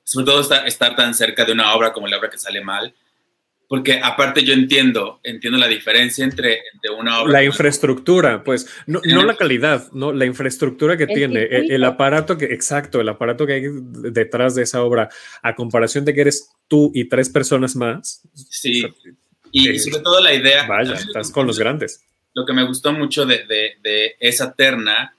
[0.04, 2.94] sobre todo estar, estar tan cerca de una obra como la obra que sale mal
[3.68, 7.34] porque aparte yo entiendo, entiendo la diferencia entre, entre una obra...
[7.34, 12.46] La infraestructura, pues, no, no, la calidad, no, la infraestructura que tiene, el, aparato que,
[12.46, 15.10] exacto, el aparato que hay detrás de esa obra,
[15.44, 18.22] a comparación de que eres tú y tres personas más.
[18.34, 18.86] Sí,
[19.52, 20.66] y, eh, sobre todo la idea...
[20.66, 22.02] Vaya, estás con los grandes.
[22.34, 25.14] Lo que me gustó mucho de, de, de esa terna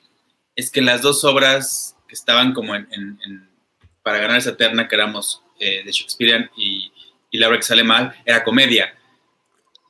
[0.57, 3.49] es que las dos obras que estaban como en, en,
[4.03, 6.91] para ganar esa terna, que éramos eh, de Shakespeare y
[7.31, 8.95] y la obra que sale mal era comedia.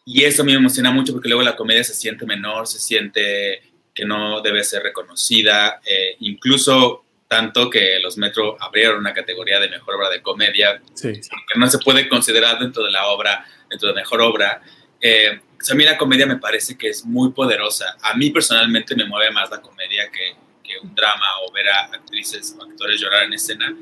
[0.05, 2.79] Y eso a mí me emociona mucho porque luego la comedia se siente menor, se
[2.79, 3.63] siente
[3.95, 9.69] que no debe ser reconocida, eh, incluso tanto que los Metro abrieron una categoría de
[9.69, 11.21] mejor obra de comedia, que
[11.59, 14.63] no se puede considerar dentro de la obra, dentro de mejor obra.
[15.01, 17.97] Eh, a mí la comedia me parece que es muy poderosa.
[18.01, 21.85] A mí personalmente me mueve más la comedia que, que un drama o ver a
[21.87, 23.77] actrices o actores llorar en escena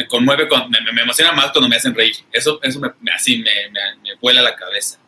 [0.00, 2.16] me conmueve, me, me, emociona más cuando me hacen reír.
[2.32, 4.98] Eso, eso me, así me, me, vuela la cabeza.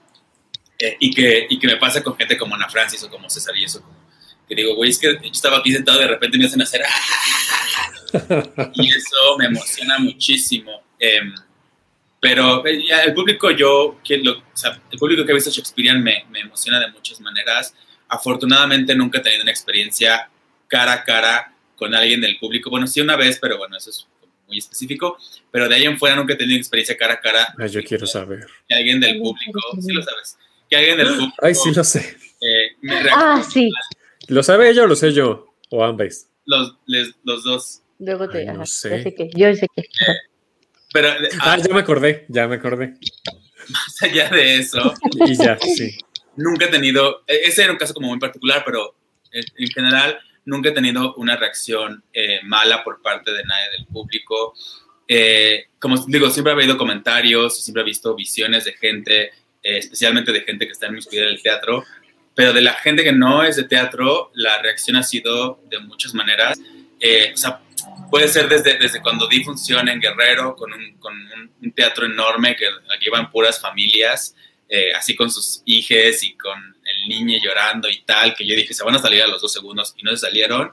[0.79, 3.57] Eh, y, que, y que me pasa con gente como Ana Francis o como César
[3.57, 3.83] y eso,
[4.47, 6.83] que digo, güey, es que yo estaba aquí sentado y de repente me hacen hacer...
[8.75, 10.83] y eso me emociona muchísimo.
[10.99, 11.35] Em,
[12.21, 16.03] pero eh, el público yo, que lo, o sea, el público que ha visto Shakespearean
[16.03, 17.75] me, me emociona de muchas maneras.
[18.09, 20.29] Afortunadamente nunca he tenido una experiencia
[20.69, 22.69] cara a cara con alguien del público.
[22.69, 24.07] Bueno, sí una vez, pero bueno, eso es
[24.47, 25.17] muy específico,
[25.51, 27.55] pero de ahí en fuera nunca he tenido experiencia cara a cara.
[27.59, 28.47] Ay, yo quiero saber.
[28.69, 30.39] Que alguien del público, sí lo sabes,
[30.69, 31.35] que alguien del público.
[31.41, 32.17] Ay, sí lo sé.
[32.41, 32.77] Eh,
[33.13, 33.71] ah, sí.
[34.29, 35.55] ¿Lo sabe ella o lo sé yo?
[35.71, 36.29] ¿O ambas?
[36.45, 36.77] Los,
[37.25, 37.83] los dos.
[37.99, 38.49] Luego te.
[38.49, 38.99] Ay, no sé.
[38.99, 39.31] Yo sé que.
[39.35, 39.83] Yo sé que.
[39.83, 40.17] Eh,
[40.93, 42.95] pero, ah, ah, ya me acordé, ya me acordé.
[43.69, 44.95] Más allá de eso.
[45.27, 45.97] y ya, sí.
[46.37, 47.23] Nunca he tenido.
[47.27, 48.95] E, ese era un caso como muy particular, pero
[49.33, 54.55] en general nunca he tenido una reacción eh, mala por parte de nadie del público.
[55.07, 59.25] Eh, como digo, siempre he habido comentarios, siempre he visto visiones de gente,
[59.63, 61.85] eh, especialmente de gente que está en mi en el teatro,
[62.35, 66.15] pero de la gente que no es de teatro, la reacción ha sido de muchas
[66.15, 66.59] maneras.
[66.59, 67.61] o sea,
[68.11, 71.13] puede ser desde, desde cuando di función en Guerrero, con un, con
[71.61, 74.35] un, teatro enorme que aquí iban puras familias,
[74.97, 78.85] así con sus hijes y con el niño llorando y tal, que yo dije, se
[78.85, 80.73] van a salir a los dos segundos y no se salieron.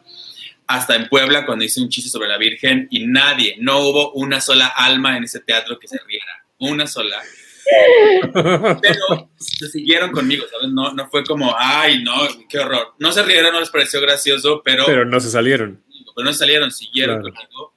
[0.68, 4.40] Hasta en Puebla, cuando hice un chiste sobre la Virgen y nadie, no hubo una
[4.40, 7.22] sola alma en ese teatro que se riera, una sola.
[8.34, 10.70] Pero se siguieron conmigo, ¿sabes?
[10.70, 12.16] No, no fue como, ay, no,
[12.48, 12.94] qué horror.
[13.00, 14.86] No se rieron, no les pareció gracioso, pero...
[14.86, 15.84] Pero no se salieron.
[16.16, 17.74] Pero no se salieron, siguieron conmigo.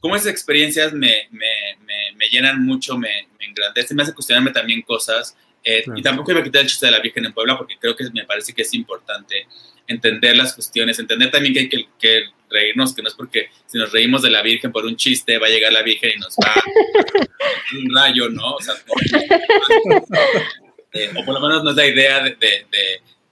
[0.00, 4.52] Como esas experiencias me, me, me, me llenan mucho, me, me engrandecen, me hacen cuestionarme
[4.52, 7.58] también cosas eh, y tampoco iba a quitar el chiste de la Virgen en Puebla
[7.58, 9.46] porque creo que me parece que es importante
[9.86, 13.92] entender las cuestiones, entender también que hay que, reírnos, que no es porque si nos
[13.92, 16.52] reímos de la Virgen por un chiste va a llegar la Virgen y nos va
[16.52, 16.62] a
[17.76, 18.54] un rayo, ¿no?
[18.54, 18.74] O, sea,
[20.92, 22.36] eh, o por lo menos no es la idea de,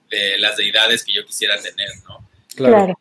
[0.09, 2.29] de, las deidades que yo quisiera tener, ¿no?
[2.55, 2.93] claro.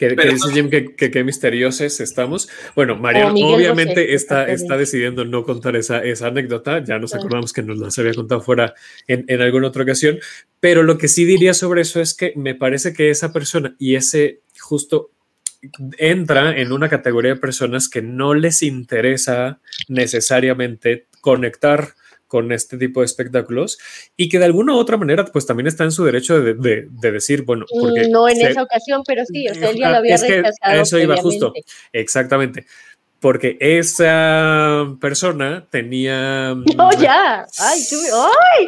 [0.00, 2.48] Que, dice Jim que, que, misteriosos estamos.
[2.74, 6.82] Bueno, Mariano obviamente está, está decidiendo no contar esa, esa anécdota.
[6.82, 8.72] Ya nos acordamos que nos las había contado fuera
[9.06, 10.18] en, en alguna otra ocasión.
[10.58, 13.96] Pero lo que sí diría sobre eso es que me parece que esa persona y
[13.96, 15.10] ese justo
[15.98, 21.94] entra en una categoría de personas que no les interesa necesariamente conectar
[22.30, 23.76] con este tipo de espectáculos
[24.16, 27.10] y que de alguna u otra manera pues también está en su derecho de, de,
[27.10, 28.08] decir, bueno, porque...
[28.08, 30.80] No en esa ocasión, pero sí, o sea, él ya lo había rechazado.
[30.80, 31.52] eso iba justo,
[31.92, 32.66] exactamente
[33.18, 36.54] porque esa persona tenía.
[36.54, 37.44] No, ya.
[37.58, 37.80] Ay,
[38.14, 38.66] ¡Ay!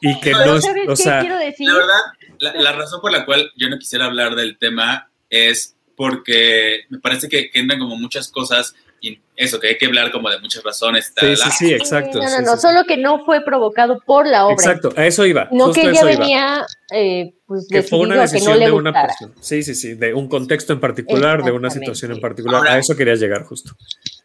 [0.00, 0.54] Y que no.
[0.88, 1.68] o sea, quiero decir?
[1.68, 6.86] La verdad, la, razón por la cual yo no quisiera hablar del tema es porque
[6.88, 10.30] me parece que, que entran como muchas cosas y eso, que hay que hablar como
[10.30, 11.12] de muchas razones.
[11.18, 12.18] sí, sí, sí, exacto.
[12.22, 14.54] No, no, no, solo que no fue provocado por la obra.
[14.54, 15.48] Exacto, a eso iba.
[15.50, 19.34] No que ella venía, eh, pues, que fue una decisión de una persona.
[19.40, 22.64] Sí, sí, sí, de un contexto en particular, de una situación en particular.
[22.68, 23.72] a eso quería llegar justo.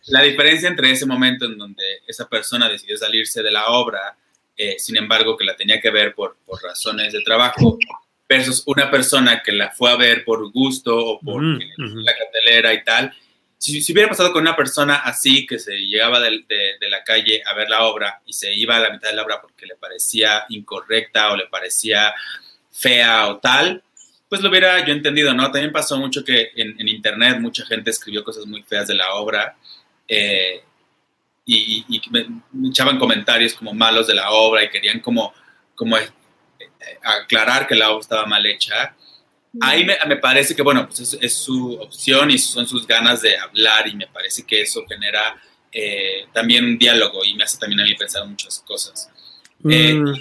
[0.10, 4.16] La diferencia entre ese momento en donde esa persona decidió salirse de la obra,
[4.56, 7.80] eh, sin embargo, que la tenía que ver por, por razones de trabajo,
[8.30, 12.84] versus una persona que la fue a ver por gusto o por la cartelera y
[12.84, 13.14] tal,
[13.58, 16.44] si, hubiera pasado con una persona así que se llegaba de,
[16.90, 19.42] la calle a ver la obra y se iba a la mitad de la obra
[19.42, 22.14] porque le parecía incorrecta o le parecía
[22.72, 23.84] fea o tal,
[24.30, 25.52] pues lo hubiera yo entendido, ¿no?
[25.52, 29.56] También pasó mucho que en, internet mucha gente escribió cosas muy feas de la obra
[30.08, 30.62] eh,
[31.46, 32.28] y, me,
[32.70, 35.34] echaban comentarios como malos de la obra y querían como,
[35.74, 36.12] como eh,
[37.02, 38.96] aclarar que la obra estaba mal hecha.
[39.62, 43.88] Ahí me, parece que, bueno, pues es, su opción y son sus ganas de hablar
[43.88, 45.42] y me parece que eso genera
[45.72, 49.10] eh, también un diálogo y me hace también a mí pensar muchas cosas.
[49.66, 50.14] Eh, mm,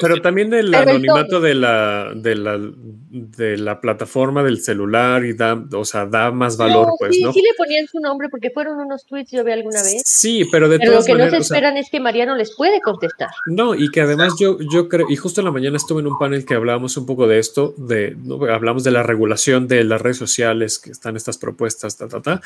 [0.00, 5.62] pero, también el anonimato de la, de la, de la plataforma del celular y da,
[5.72, 7.32] o sea, da más valor, pues, sí, ¿no?
[7.32, 10.02] Sí, le ponían su nombre porque fueron unos tweets, yo vi alguna vez.
[10.06, 13.28] Sí, pero de pero lo que no se esperan es que Mariano les puede contestar.
[13.46, 16.18] No, y que además yo, yo creo, y justo en la mañana estuve en un
[16.18, 18.16] panel que hablábamos un poco de esto, de,
[18.50, 22.40] hablamos de la regulación de las redes sociales, que están estas propuestas, ta, ta, ta,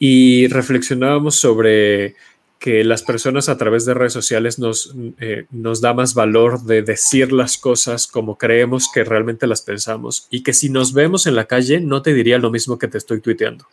[0.00, 2.16] y reflexionábamos sobre
[2.60, 6.82] que las personas a través de redes sociales nos, eh, nos da más valor de
[6.82, 11.36] decir las cosas como creemos que realmente las pensamos y que si nos vemos en
[11.36, 13.66] la calle no te diría lo mismo que te estoy tuiteando.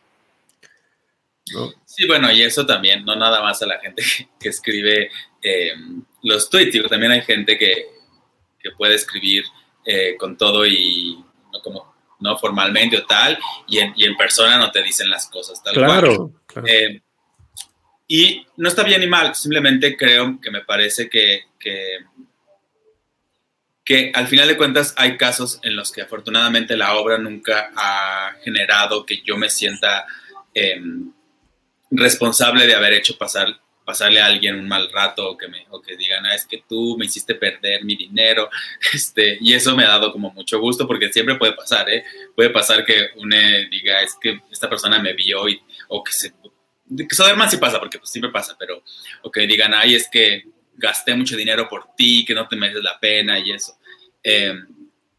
[1.86, 4.04] Sí, bueno, y eso también, no nada más a la gente
[4.40, 5.12] que, escribe
[5.42, 5.72] eh,
[6.24, 7.88] los tweets, también hay gente que,
[8.58, 9.44] que puede escribir
[9.86, 11.22] eh, con todo y
[11.52, 15.28] no como no formalmente o tal, y en, y en persona no te dicen las
[15.28, 16.32] cosas tal claro, cual.
[16.48, 16.68] Claro.
[18.08, 22.06] Y no está bien ni mal, simplemente creo que me parece que, que,
[24.14, 29.06] al final de cuentas hay casos en los que afortunadamente la obra nunca ha generado
[29.06, 30.06] que yo me sienta
[30.54, 31.12] em,
[31.92, 35.82] responsable de haber hecho pasar pasarle a alguien un mal rato o que me o
[35.82, 38.50] que digan ah, es que tú me hiciste perder mi dinero
[38.94, 42.04] este y eso me ha dado como mucho gusto porque siempre puede pasar ¿eh?
[42.36, 43.38] puede pasar que uno
[43.72, 46.34] diga es que esta persona me vio y, o que se
[46.96, 48.84] que más si pasa, porque pues siempre pasa, pero,
[49.22, 50.44] o que digan, ay, es que
[50.76, 53.78] gasté mucho dinero por ti, que no te mereces la pena y eso.
[54.24, 54.54] Eh,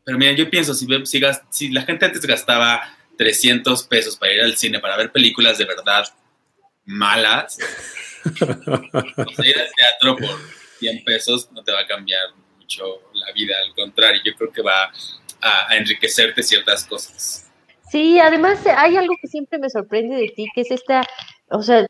[0.04, 2.82] pero mira, yo pienso, si, si, si, la gente antes gastaba
[3.16, 6.04] 300 pesos para ir al cine, para ver películas de verdad
[6.84, 7.58] malas,
[8.22, 10.38] pues, ir al teatro por
[10.78, 12.22] 100 pesos no te va a cambiar
[12.56, 14.90] mucho la vida, al contrario, yo creo que va
[15.40, 17.48] a enriquecerte ciertas cosas.
[17.90, 21.02] Sí, además hay algo que siempre me sorprende de ti, que es esta
[21.50, 21.86] o sea,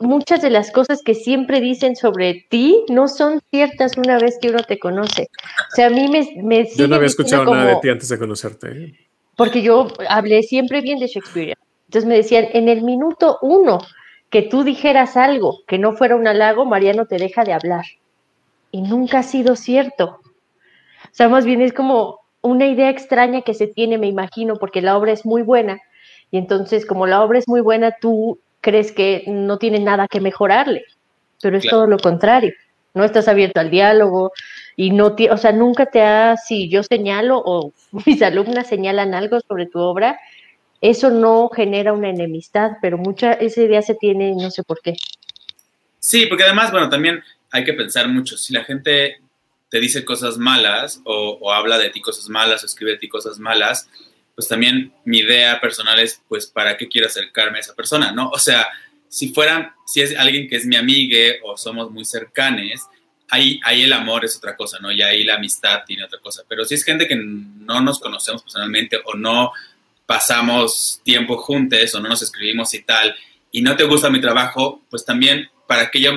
[0.00, 4.50] muchas de las cosas que siempre dicen sobre ti no son ciertas una vez que
[4.50, 5.28] uno te conoce.
[5.72, 6.42] O sea, a mí me...
[6.42, 8.68] me yo no había escuchado nada de ti antes de conocerte.
[8.68, 8.94] ¿eh?
[9.36, 11.56] Porque yo hablé siempre bien de Shakespeare.
[11.86, 13.78] Entonces me decían, en el minuto uno
[14.30, 17.84] que tú dijeras algo que no fuera un halago, Mariano te deja de hablar.
[18.72, 20.20] Y nunca ha sido cierto.
[21.04, 24.82] O sea, más bien es como una idea extraña que se tiene, me imagino, porque
[24.82, 25.80] la obra es muy buena.
[26.30, 30.20] Y entonces, como la obra es muy buena, tú crees que no tiene nada que
[30.20, 30.84] mejorarle,
[31.40, 32.52] pero es todo lo contrario.
[32.94, 34.32] No estás abierto al diálogo
[34.74, 37.72] y no, o sea, nunca te ha, si yo señalo o
[38.06, 40.18] mis alumnas señalan algo sobre tu obra,
[40.80, 44.96] eso no genera una enemistad, pero mucha esa idea se tiene, no sé por qué.
[46.00, 48.36] Sí, porque además, bueno, también hay que pensar mucho.
[48.36, 49.20] Si la gente
[49.68, 53.08] te dice cosas malas o, o habla de ti cosas malas o escribe de ti
[53.08, 53.88] cosas malas,
[54.36, 58.12] pues también mi idea personal es, pues, ¿para qué quiero acercarme a esa persona?
[58.12, 58.28] ¿No?
[58.28, 58.68] O sea,
[59.08, 62.84] si fueran, si es alguien que es mi amiga o somos muy cercanes,
[63.30, 64.92] ahí, ahí el amor es otra cosa, ¿no?
[64.92, 66.42] Y ahí la amistad tiene otra cosa.
[66.46, 69.52] Pero si es gente que no nos conocemos personalmente o no
[70.04, 73.16] pasamos tiempo juntos o no nos escribimos y tal,
[73.50, 76.12] y no te gusta mi trabajo, pues también, ¿para qué yo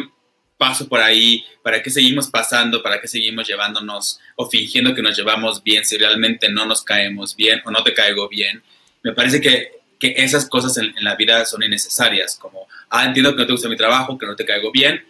[0.60, 1.46] paso por ahí?
[1.64, 2.84] ¿Para qué seguimos pasando?
[2.84, 7.34] ¿Para qué seguimos llevándonos o fingiendo que nos llevamos bien si realmente no nos caemos
[7.34, 8.62] bien o no te caigo bien?
[9.02, 13.38] Me parece que, que esas cosas en, la vida son innecesarias, como, ah, entiendo que
[13.38, 15.02] no te gusta mi trabajo, que no te caigo bien,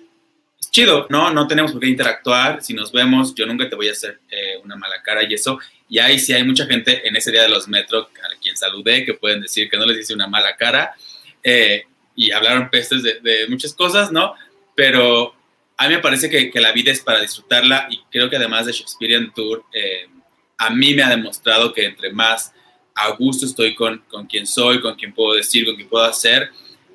[0.55, 1.31] pues chido, ¿no?
[1.31, 2.61] No tenemos por qué interactuar.
[2.61, 5.57] Si nos vemos, yo nunca te voy a hacer eh, una mala cara y eso.
[5.89, 9.03] Y ahí sí hay mucha gente en ese día de los metros a quien saludé
[9.03, 10.93] que pueden decir que no les hice una mala cara.
[11.43, 11.85] Eh,
[12.15, 14.35] y hablaron pestes de, de, muchas cosas, ¿no?
[14.75, 15.38] Pero
[15.81, 18.65] a mí me parece que, que, la vida es para disfrutarla y creo que además
[18.65, 20.09] de Shakespearean Tour, eh,
[20.57, 22.53] a mí me ha demostrado que entre más
[22.93, 26.51] a gusto estoy con, con quien soy, con quien puedo decir, con quien puedo hacer,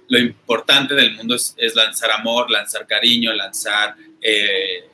[0.09, 4.87] lo importante del mundo es, es lanzar amor, lanzar cariño, lanzar eh,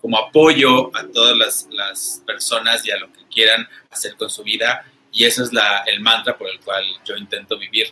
[0.00, 4.42] como apoyo a todas las, las, personas y a lo que quieran hacer con su
[4.42, 4.86] vida.
[5.12, 7.88] Y ese es la, el mantra por el cual yo intento vivir.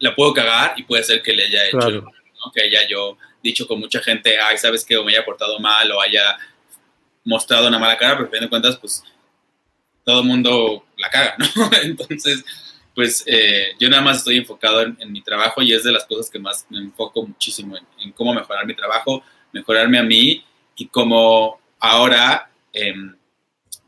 [0.00, 2.02] La puedo cagar y puede ser que le haya hecho, Claro.
[2.02, 2.52] ¿no?
[2.52, 5.90] que haya yo dicho con mucha gente, ay, sabes que o me haya portado mal
[5.92, 6.38] o haya
[7.24, 9.02] mostrado una mala cara, pero a fin de cuentas, pues
[10.04, 11.46] todo el mundo la caga, ¿no?
[11.82, 12.44] Entonces,
[12.94, 16.30] pues eh, yo nada más estoy enfocado en, mi trabajo y es de las cosas
[16.30, 19.22] que más me enfoco muchísimo en, cómo mejorar mi trabajo,
[19.52, 20.44] mejorarme a mí
[20.76, 22.94] y cómo ahora eh,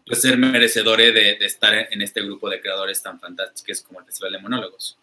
[0.06, 4.06] pues ser merecedores de, de, estar en este grupo de creadores tan fantásticos como el
[4.06, 4.98] Festival de Monólogos.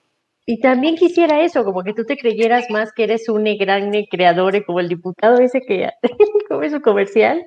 [0.50, 4.66] Y también quisiera eso, como que tú te creyeras más que eres un gran creador,
[4.66, 5.91] como el diputado ese que
[6.50, 7.45] como su comercial.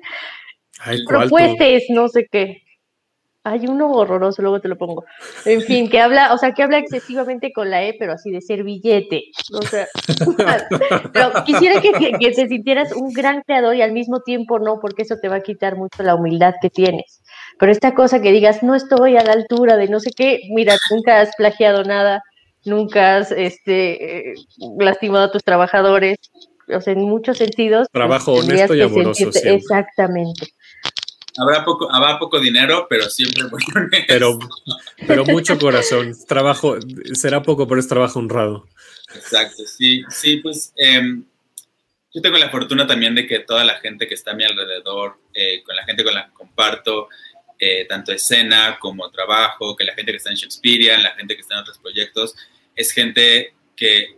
[0.79, 2.61] Ay, Propuestes, no sé qué.
[3.43, 5.03] Hay uno horroroso, luego te lo pongo.
[5.43, 8.39] En fin, que habla, o sea, que habla excesivamente con la E, pero así de
[8.39, 9.23] servillete.
[9.51, 9.85] O sea,
[11.11, 14.79] pero quisiera que, que, que, te sintieras un gran creador y al mismo tiempo no,
[14.79, 17.21] porque eso te va a quitar mucho la humildad que tienes.
[17.59, 20.77] Pero esta cosa que digas, no estoy a la altura de no sé qué, mira,
[20.89, 22.23] nunca has plagiado nada,
[22.65, 24.35] nunca has este, eh,
[24.79, 26.17] lastimado a tus trabajadores,
[26.67, 27.87] o sea, en muchos sentidos.
[27.91, 29.29] Trabajo pues, honesto y amoroso.
[29.43, 30.53] Exactamente.
[31.37, 34.05] Habrá poco, habrá poco dinero, pero siempre muy honesto.
[34.07, 34.39] Pero,
[35.07, 36.13] pero mucho corazón.
[36.27, 36.77] Trabajo,
[37.13, 38.67] será poco, pero es trabajo honrado.
[39.15, 41.21] Exacto, sí, sí, pues eh,
[42.13, 45.17] yo tengo la fortuna también de que toda la gente que está a mi alrededor,
[45.33, 47.09] eh, con la gente con la que comparto,
[47.65, 51.41] eh, tanto escena como trabajo, que la gente que está en Shakespeare, la gente que
[51.41, 52.35] está en otros proyectos,
[52.75, 54.17] es gente que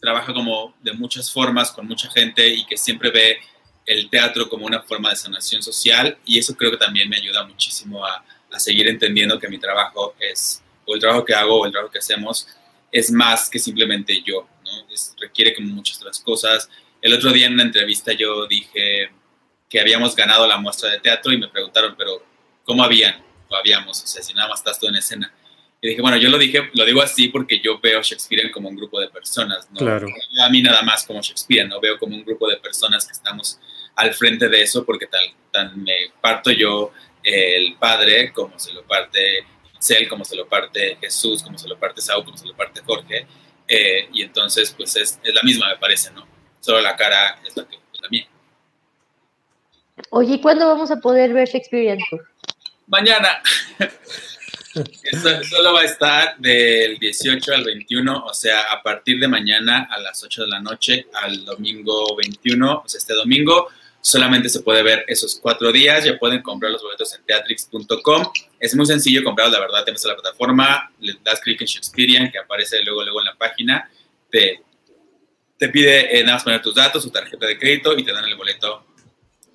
[0.00, 3.38] trabaja como de muchas formas, con mucha gente y que siempre ve
[3.84, 7.46] el teatro como una forma de sanación social y eso creo que también me ayuda
[7.46, 11.66] muchísimo a, a seguir entendiendo que mi trabajo es, o el trabajo que hago o
[11.66, 12.46] el trabajo que hacemos,
[12.90, 14.90] es más que simplemente yo, ¿no?
[14.90, 16.70] Es, requiere como muchas otras cosas.
[17.02, 19.10] El otro día en una entrevista yo dije
[19.68, 22.22] que habíamos ganado la muestra de teatro y me preguntaron, pero
[22.68, 23.14] ¿cómo habían?
[23.48, 25.32] O habíamos, o sea, si nada más estás tú en escena.
[25.80, 28.76] Y dije, bueno, yo lo dije, lo digo así porque yo veo Shakespeare como un
[28.76, 29.78] grupo de personas, ¿no?
[29.78, 30.06] Claro.
[30.44, 31.80] A mí nada más como Shakespeare, ¿no?
[31.80, 33.58] Veo como un grupo de personas que estamos
[33.96, 36.92] al frente de eso porque tal, tan me parto yo
[37.22, 39.46] el Padre como se lo parte
[39.80, 42.82] Cel, como se lo parte Jesús, como se lo parte Saúl, como se lo parte
[42.84, 43.26] Jorge.
[43.66, 46.26] Eh, y entonces, pues es, es, la misma, me parece, ¿no?
[46.60, 48.28] Solo la cara es la, que, es la mía.
[50.10, 52.28] Oye, ¿y cuándo vamos a poder ver Shakespeare Tour?
[52.88, 53.42] Mañana.
[55.02, 59.88] Eso solo va a estar del 18 al 21, o sea, a partir de mañana
[59.90, 63.68] a las 8 de la noche al domingo 21, o sea, este domingo.
[64.00, 68.26] Solamente se puede ver esos cuatro días, ya pueden comprar los boletos en teatrix.com,
[68.60, 71.66] es muy sencillo comprarlos, la verdad, te metes a la plataforma, le das clic en
[71.66, 73.90] Shakespearean, que aparece luego, luego en la página,
[74.30, 74.62] te,
[75.58, 78.24] te pide eh, nada más poner tus datos, tu tarjeta de crédito y te dan
[78.24, 78.86] el boleto.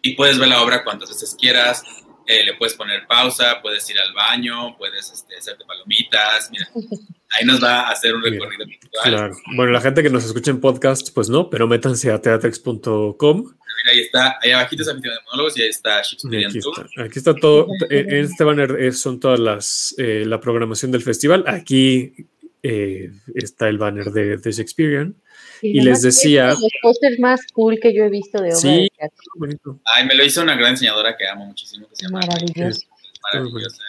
[0.02, 1.82] Y puedes ver la obra cuantas veces quieras,
[2.28, 6.70] eh, le puedes poner pausa, puedes ir al baño, puedes este, hacerte palomitas, mira,
[7.38, 9.04] ahí nos va a hacer un recorrido virtual.
[9.04, 9.36] Claro.
[9.56, 13.38] Bueno, la gente que nos escucha en podcast, pues no, pero métanse a teatrix.com.
[13.38, 17.20] Mira, ahí está, ahí abajito está de monólogos y ahí está Shakespeare aquí está, aquí
[17.20, 22.14] está todo, en este banner son todas las, eh, la programación del festival, aquí
[22.62, 25.16] eh, está el banner de, de Shakespearean.
[25.64, 26.49] Y, y les decía.
[26.49, 29.24] Los pósters más cool que yo he visto de obra sí, de teatro.
[29.36, 29.80] Bonito.
[29.86, 31.88] Ay, me lo hizo una gran enseñadora que amo muchísimo.
[31.88, 32.88] Que se llama Maravilloso.
[33.34, 33.82] Maravillosa.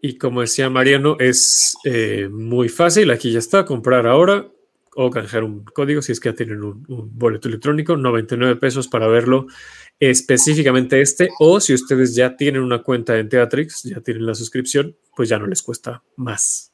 [0.00, 3.10] Y como decía Mariano, es eh, muy fácil.
[3.10, 4.46] Aquí ya está, comprar ahora
[4.94, 8.88] o canjear un código si es que ya tienen un, un, boleto electrónico, 99 pesos
[8.88, 9.46] para verlo
[10.00, 14.96] específicamente este, o si ustedes ya tienen una cuenta en Teatrix, ya tienen la suscripción,
[15.16, 16.72] pues ya no les cuesta más.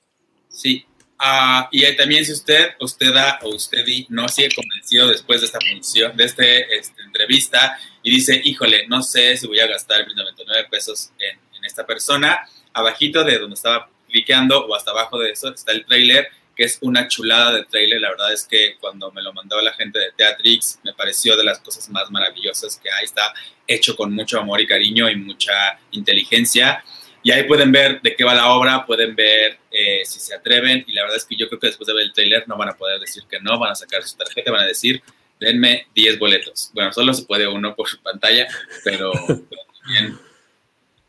[0.49, 0.85] Sí,
[1.21, 6.17] Uh, y también si usted, usted o usted no sigue convencido después de esta función,
[6.17, 11.13] de este, esta entrevista y dice, híjole, no sé si voy a gastar 99 pesos
[11.19, 15.73] en, en, esta persona, abajito de donde estaba cliqueando o hasta abajo de eso está
[15.73, 18.01] el trailer, que es una chulada de trailer.
[18.01, 21.45] La verdad es que cuando me lo mandó la gente de Teatrix, me pareció de
[21.45, 23.05] las cosas más maravillosas que hay.
[23.05, 23.35] Está
[23.67, 26.85] hecho con mucho amor y cariño y mucha inteligencia.
[27.25, 30.85] Y ahí pueden ver de qué va la obra, pueden ver eh, si se atreven.
[30.87, 32.69] Y la verdad es que yo creo que después de ver el trailer no van
[32.69, 35.03] a poder decir que no, van a sacar su tarjeta, van a decir
[35.41, 36.71] denme 10 boletos.
[36.75, 38.47] Bueno, solo se puede uno por su pantalla,
[38.85, 39.13] pero,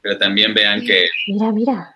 [0.02, 1.08] pero, también, vean que...
[1.28, 1.96] Mira, mira.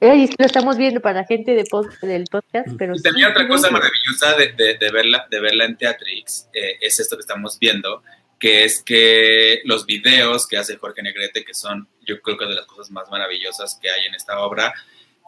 [0.00, 1.64] lo estamos viendo para la gente de
[2.02, 2.94] del podcast, pero...
[2.96, 7.16] Y también otra cosa maravillosa de, de, verla, de verla en Teatrix eh, es esto
[7.16, 8.02] que estamos viendo,
[8.38, 12.54] que es que los videos que hace Jorge Negrete, que son yo creo que de
[12.54, 14.72] las cosas más maravillosas que hay en esta obra,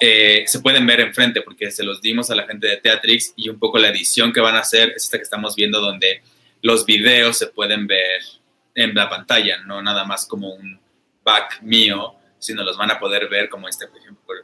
[0.01, 3.49] eh, se pueden ver enfrente porque se los dimos a la gente de Teatrix y
[3.49, 6.23] un poco la edición que van a hacer es esta que estamos viendo donde
[6.63, 8.23] los videos se pueden ver
[8.75, 10.79] en la pantalla, no nada más como un
[11.25, 13.87] back mío, sino los van a poder ver como este,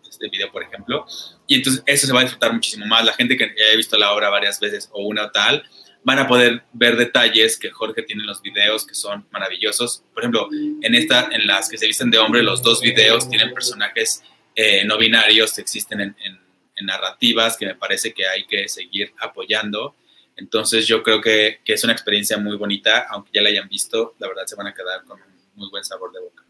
[0.08, 1.06] este video, por ejemplo.
[1.46, 3.04] Y entonces eso se va a disfrutar muchísimo más.
[3.04, 5.62] La gente que haya visto la obra varias veces o una o tal,
[6.04, 10.04] van a poder ver detalles que Jorge tiene en los videos que son maravillosos.
[10.12, 13.52] Por ejemplo, en esta, en las que se visten de hombre, los dos videos tienen
[13.52, 14.22] personajes
[14.54, 16.44] eh, no binarios que existen en,
[16.82, 19.94] narrativas que me parece que hay que seguir apoyando.
[20.36, 24.14] Entonces yo creo que, que, es una experiencia muy bonita, aunque ya la hayan visto,
[24.18, 26.44] la verdad se van a quedar con un muy buen sabor de boca.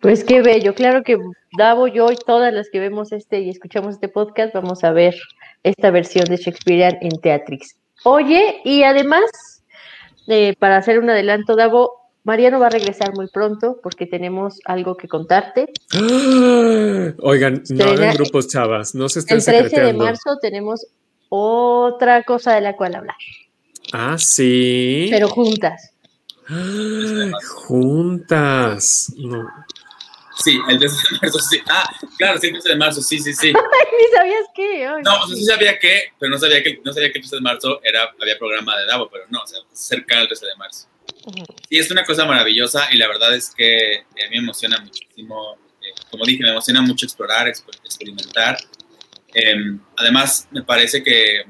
[0.00, 1.18] Pues qué bello, claro que
[1.56, 5.14] Davo, yo y todas las que vemos este y escuchamos este podcast vamos a ver
[5.62, 7.76] esta versión de Shakespeare en Teatrix.
[8.04, 9.24] Oye, y además,
[10.26, 11.92] eh, para hacer un adelanto, Davo,
[12.24, 15.72] Mariano va a regresar muy pronto porque tenemos algo que contarte.
[17.20, 20.86] Oigan, no hagan grupos chavas, no se estén El 13 de marzo tenemos
[21.30, 23.16] otra cosa de la cual hablar.
[23.92, 25.08] Ah, sí.
[25.10, 25.92] Pero juntas.
[27.66, 29.12] Juntas.
[29.16, 29.48] No.
[30.44, 31.60] Sí, el 13 de marzo, sí.
[31.66, 33.48] Ah, claro, sí, el 13 de marzo, sí, sí, sí.
[33.52, 34.88] Ni sabías qué.
[35.02, 37.36] no, o sea, sí sabía que, pero no sabía que, no sabía que el 13
[37.36, 40.56] de marzo era, había programa de Davo, pero no, o sea, cerca del 13 de
[40.56, 40.88] marzo.
[41.68, 45.56] Sí, es una cosa maravillosa y la verdad es que a mí me emociona muchísimo,
[45.82, 48.58] eh, como dije, me emociona mucho explorar, experimentar.
[49.34, 51.44] Em, además, me parece que,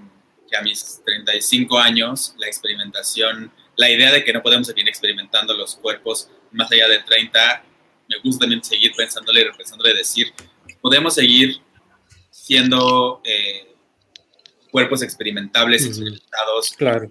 [0.50, 5.54] que a mis 35 años, la experimentación, la idea de que no podemos seguir experimentando
[5.54, 7.64] los cuerpos más allá de 30
[8.08, 10.28] me gusta también seguir pensándole y repensándole, decir,
[10.80, 11.58] podemos seguir
[12.30, 13.74] siendo eh,
[14.70, 16.70] cuerpos experimentables, experimentados.
[16.76, 17.08] Claro.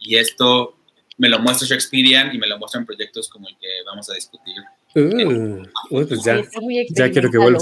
[0.00, 0.76] Y esto
[1.18, 4.56] me lo muestra Shakespearean y me lo muestran proyectos como el que vamos a discutir.
[4.96, 6.42] Uh, pues ya,
[6.90, 7.60] ya quiero que vuelva.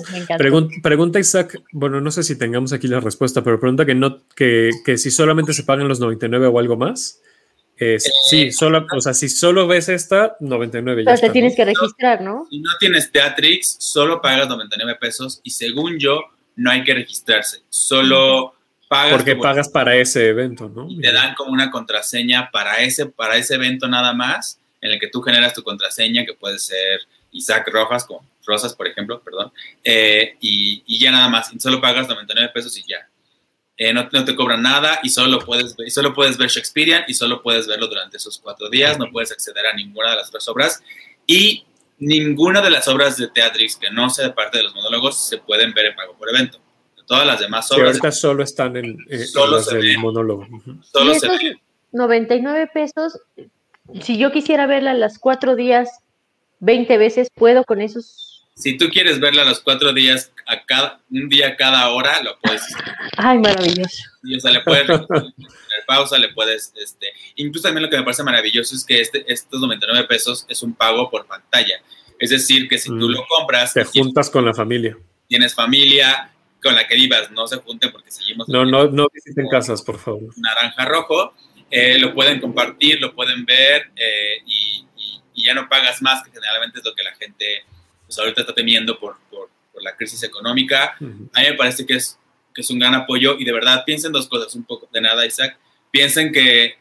[0.82, 4.70] Pregunta, Isaac, bueno, no sé si tengamos aquí la respuesta, pero pregunta que no, que,
[4.84, 7.20] que si solamente se pagan los 99 o algo más
[7.78, 11.64] sí, eh, solo, o sea, si solo ves esta, 99 ya Pero te tienes que
[11.64, 12.46] registrar, ¿no?
[12.50, 16.20] Si no tienes Teatrix, solo pagas 99 pesos y según yo,
[16.56, 17.58] no hay que registrarse.
[17.68, 18.54] Solo
[18.88, 19.12] pagas.
[19.12, 20.88] Porque pagas para ese evento, ¿no?
[21.00, 25.08] te dan como una contraseña para ese, para ese evento nada más, en el que
[25.08, 27.00] tú generas tu contraseña, que puede ser
[27.32, 29.52] Isaac Rojas, como Rosas, por ejemplo, perdón,
[29.84, 31.52] eh, y, y ya nada más.
[31.52, 33.08] Y solo pagas 99 pesos y ya.
[33.80, 37.14] Eh, no, te cobran nada y solo, puedes ver, y solo puedes ver Shakespeare y
[37.14, 40.48] solo puedes verlo durante esos cuatro días, no puedes acceder a ninguna de las otras
[40.48, 40.82] obras
[41.28, 41.64] y
[41.98, 45.38] ninguna de las obras de Teatrix que no sea de parte de los monólogos se
[45.38, 46.58] pueden ver en pago por evento.
[47.06, 47.86] Todas las demás obras...
[47.86, 49.60] ahorita solo están en, eh, solo
[49.98, 50.46] monólogo.
[50.82, 51.60] Solo se ven.
[51.92, 53.20] 99 pesos,
[54.02, 55.88] si yo quisiera verla las cuatro días
[56.60, 58.27] 20 veces, ¿puedo con esos
[58.58, 62.62] si tú quieres verla los cuatro días, a cada, un día cada hora, lo puedes
[63.16, 64.02] Ay, maravilloso.
[64.36, 65.32] o sea, le puedes poner
[65.86, 67.06] pausa, le puedes, este,
[67.36, 70.74] incluso también lo que me parece maravilloso es que este, estos 99 pesos es un
[70.74, 71.80] pago por pantalla.
[72.18, 73.12] Es decir, que si tú mm.
[73.12, 73.72] lo compras...
[73.72, 74.98] Te juntas con la familia.
[75.28, 78.48] Tienes familia con la que vivas, no se junten porque seguimos...
[78.48, 80.34] No, no, no visiten casas, por favor.
[80.36, 81.32] Naranja rojo,
[81.70, 84.84] eh, lo pueden compartir, lo pueden ver eh, y,
[85.36, 87.64] y ya no pagas más, que generalmente es lo que la gente
[88.08, 89.48] pues ahorita está temiendo por, por,
[89.80, 90.96] la crisis económica.
[90.98, 92.18] A mí me parece que es,
[92.52, 95.24] que es un gran apoyo y de verdad piensen dos cosas, un poco de nada,
[95.24, 95.56] Isaac.
[95.92, 96.74] Piensen que,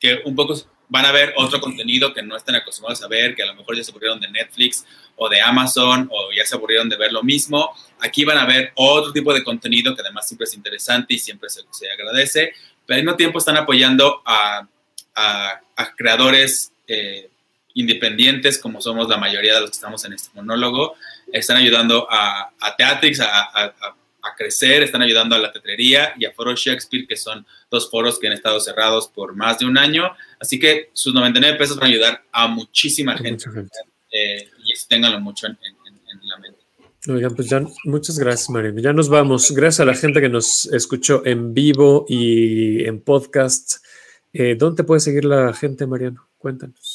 [0.00, 0.56] que un poco
[0.88, 3.76] van a ver otro contenido que no estén acostumbrados a ver, que a lo mejor
[3.76, 7.22] ya se aburrieron de Netflix o de Amazon o ya se aburrieron de ver lo
[7.22, 7.70] mismo.
[8.00, 11.48] Aquí van a ver otro tipo de contenido que además siempre es interesante y siempre
[11.48, 12.54] se, se agradece,
[12.84, 14.66] pero al mismo tiempo están apoyando a,
[15.14, 17.30] a, a creadores eh,
[17.74, 20.94] independientes, como somos la mayoría de los que estamos en este monólogo,
[21.32, 23.74] están ayudando a, a Teatrix a,
[24.36, 28.28] crecer, están ayudando a la tetrería y a Foro Shakespeare, que son dos foros que
[28.28, 30.10] han estado cerrados por más de un año.
[30.38, 33.44] Así que sus 99 pesos van a ayudar a muchísima gente.
[34.12, 35.58] Eh, y ténganlo mucho en,
[36.22, 36.58] la mente.
[37.08, 38.80] Oigan, pues ya, muchas gracias, Mariano.
[38.80, 39.50] Ya nos vamos.
[39.50, 43.84] Gracias a la gente que nos escuchó en vivo y en podcast.
[44.32, 46.28] Eh, ¿Dónde puede seguir la gente, Mariano?
[46.38, 46.91] Cuéntanos.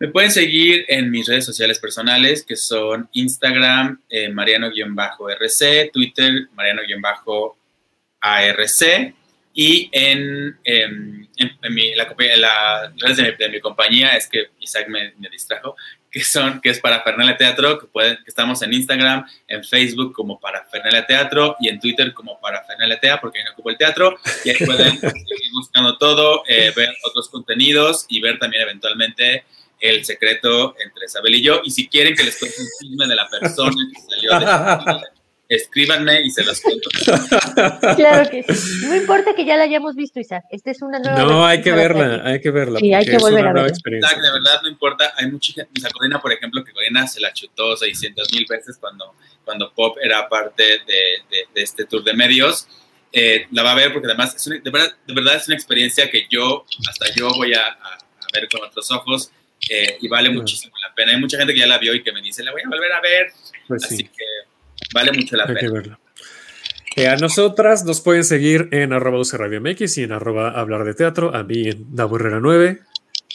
[0.00, 7.26] Me pueden seguir en mis redes sociales personales, que son Instagram, eh, Mariano-RC, Twitter, Mariano-ARC,
[9.52, 15.28] Y en, em, en, mi, la, la, de, mi, compañía, es que Isaac me, me,
[15.28, 15.76] distrajo,
[16.10, 20.14] que, son, que es para Fernalia Teatro, que, pueden, que estamos en Instagram, en Facebook
[20.14, 23.68] como para Fernalia Teatro y en Twitter como para Fernalia Tea, porque ahí no ocupo
[23.68, 24.16] el teatro.
[24.46, 29.44] Y ahí pueden seguir buscando todo, eh, ver otros contenidos y ver también eventualmente
[29.80, 31.60] el secreto entre Isabel y yo.
[31.64, 35.06] Y si quieren que les cuente un filme de la persona que salió de
[35.50, 36.88] escríbanme y se los cuento.
[37.96, 38.86] Claro que sí.
[38.86, 40.44] No importa que ya la hayamos visto, Isaac.
[40.50, 41.24] Esta es una nueva.
[41.24, 42.78] No, hay que verla, hay que verla.
[42.78, 43.68] Sí, hay que volver a verla.
[43.68, 45.12] Isaac, de verdad no importa.
[45.16, 45.72] Hay mucha gente.
[45.76, 49.72] O sea, Corina, por ejemplo, que Corina se la chutó 600 mil veces cuando, cuando
[49.74, 52.68] Pop era parte de, de, este tour de medios.
[53.12, 56.08] Eh, la va a ver porque además es de, verdad, de verdad es una experiencia
[56.08, 57.98] que yo, hasta yo voy a, a,
[58.32, 59.32] ver con otros ojos
[59.68, 61.12] eh, y vale muchísimo la pena.
[61.12, 62.92] Hay mucha gente que ya la vio y que me dice, la voy a volver
[62.92, 63.32] a ver.
[63.68, 64.24] Pues Así que
[64.92, 65.60] Vale mucho la pena.
[65.60, 66.00] Que verla.
[66.96, 70.94] Eh, a nosotras nos pueden seguir en arroba Radio MX y en arroba hablar de
[70.94, 72.80] teatro, a mí en Herrera 9.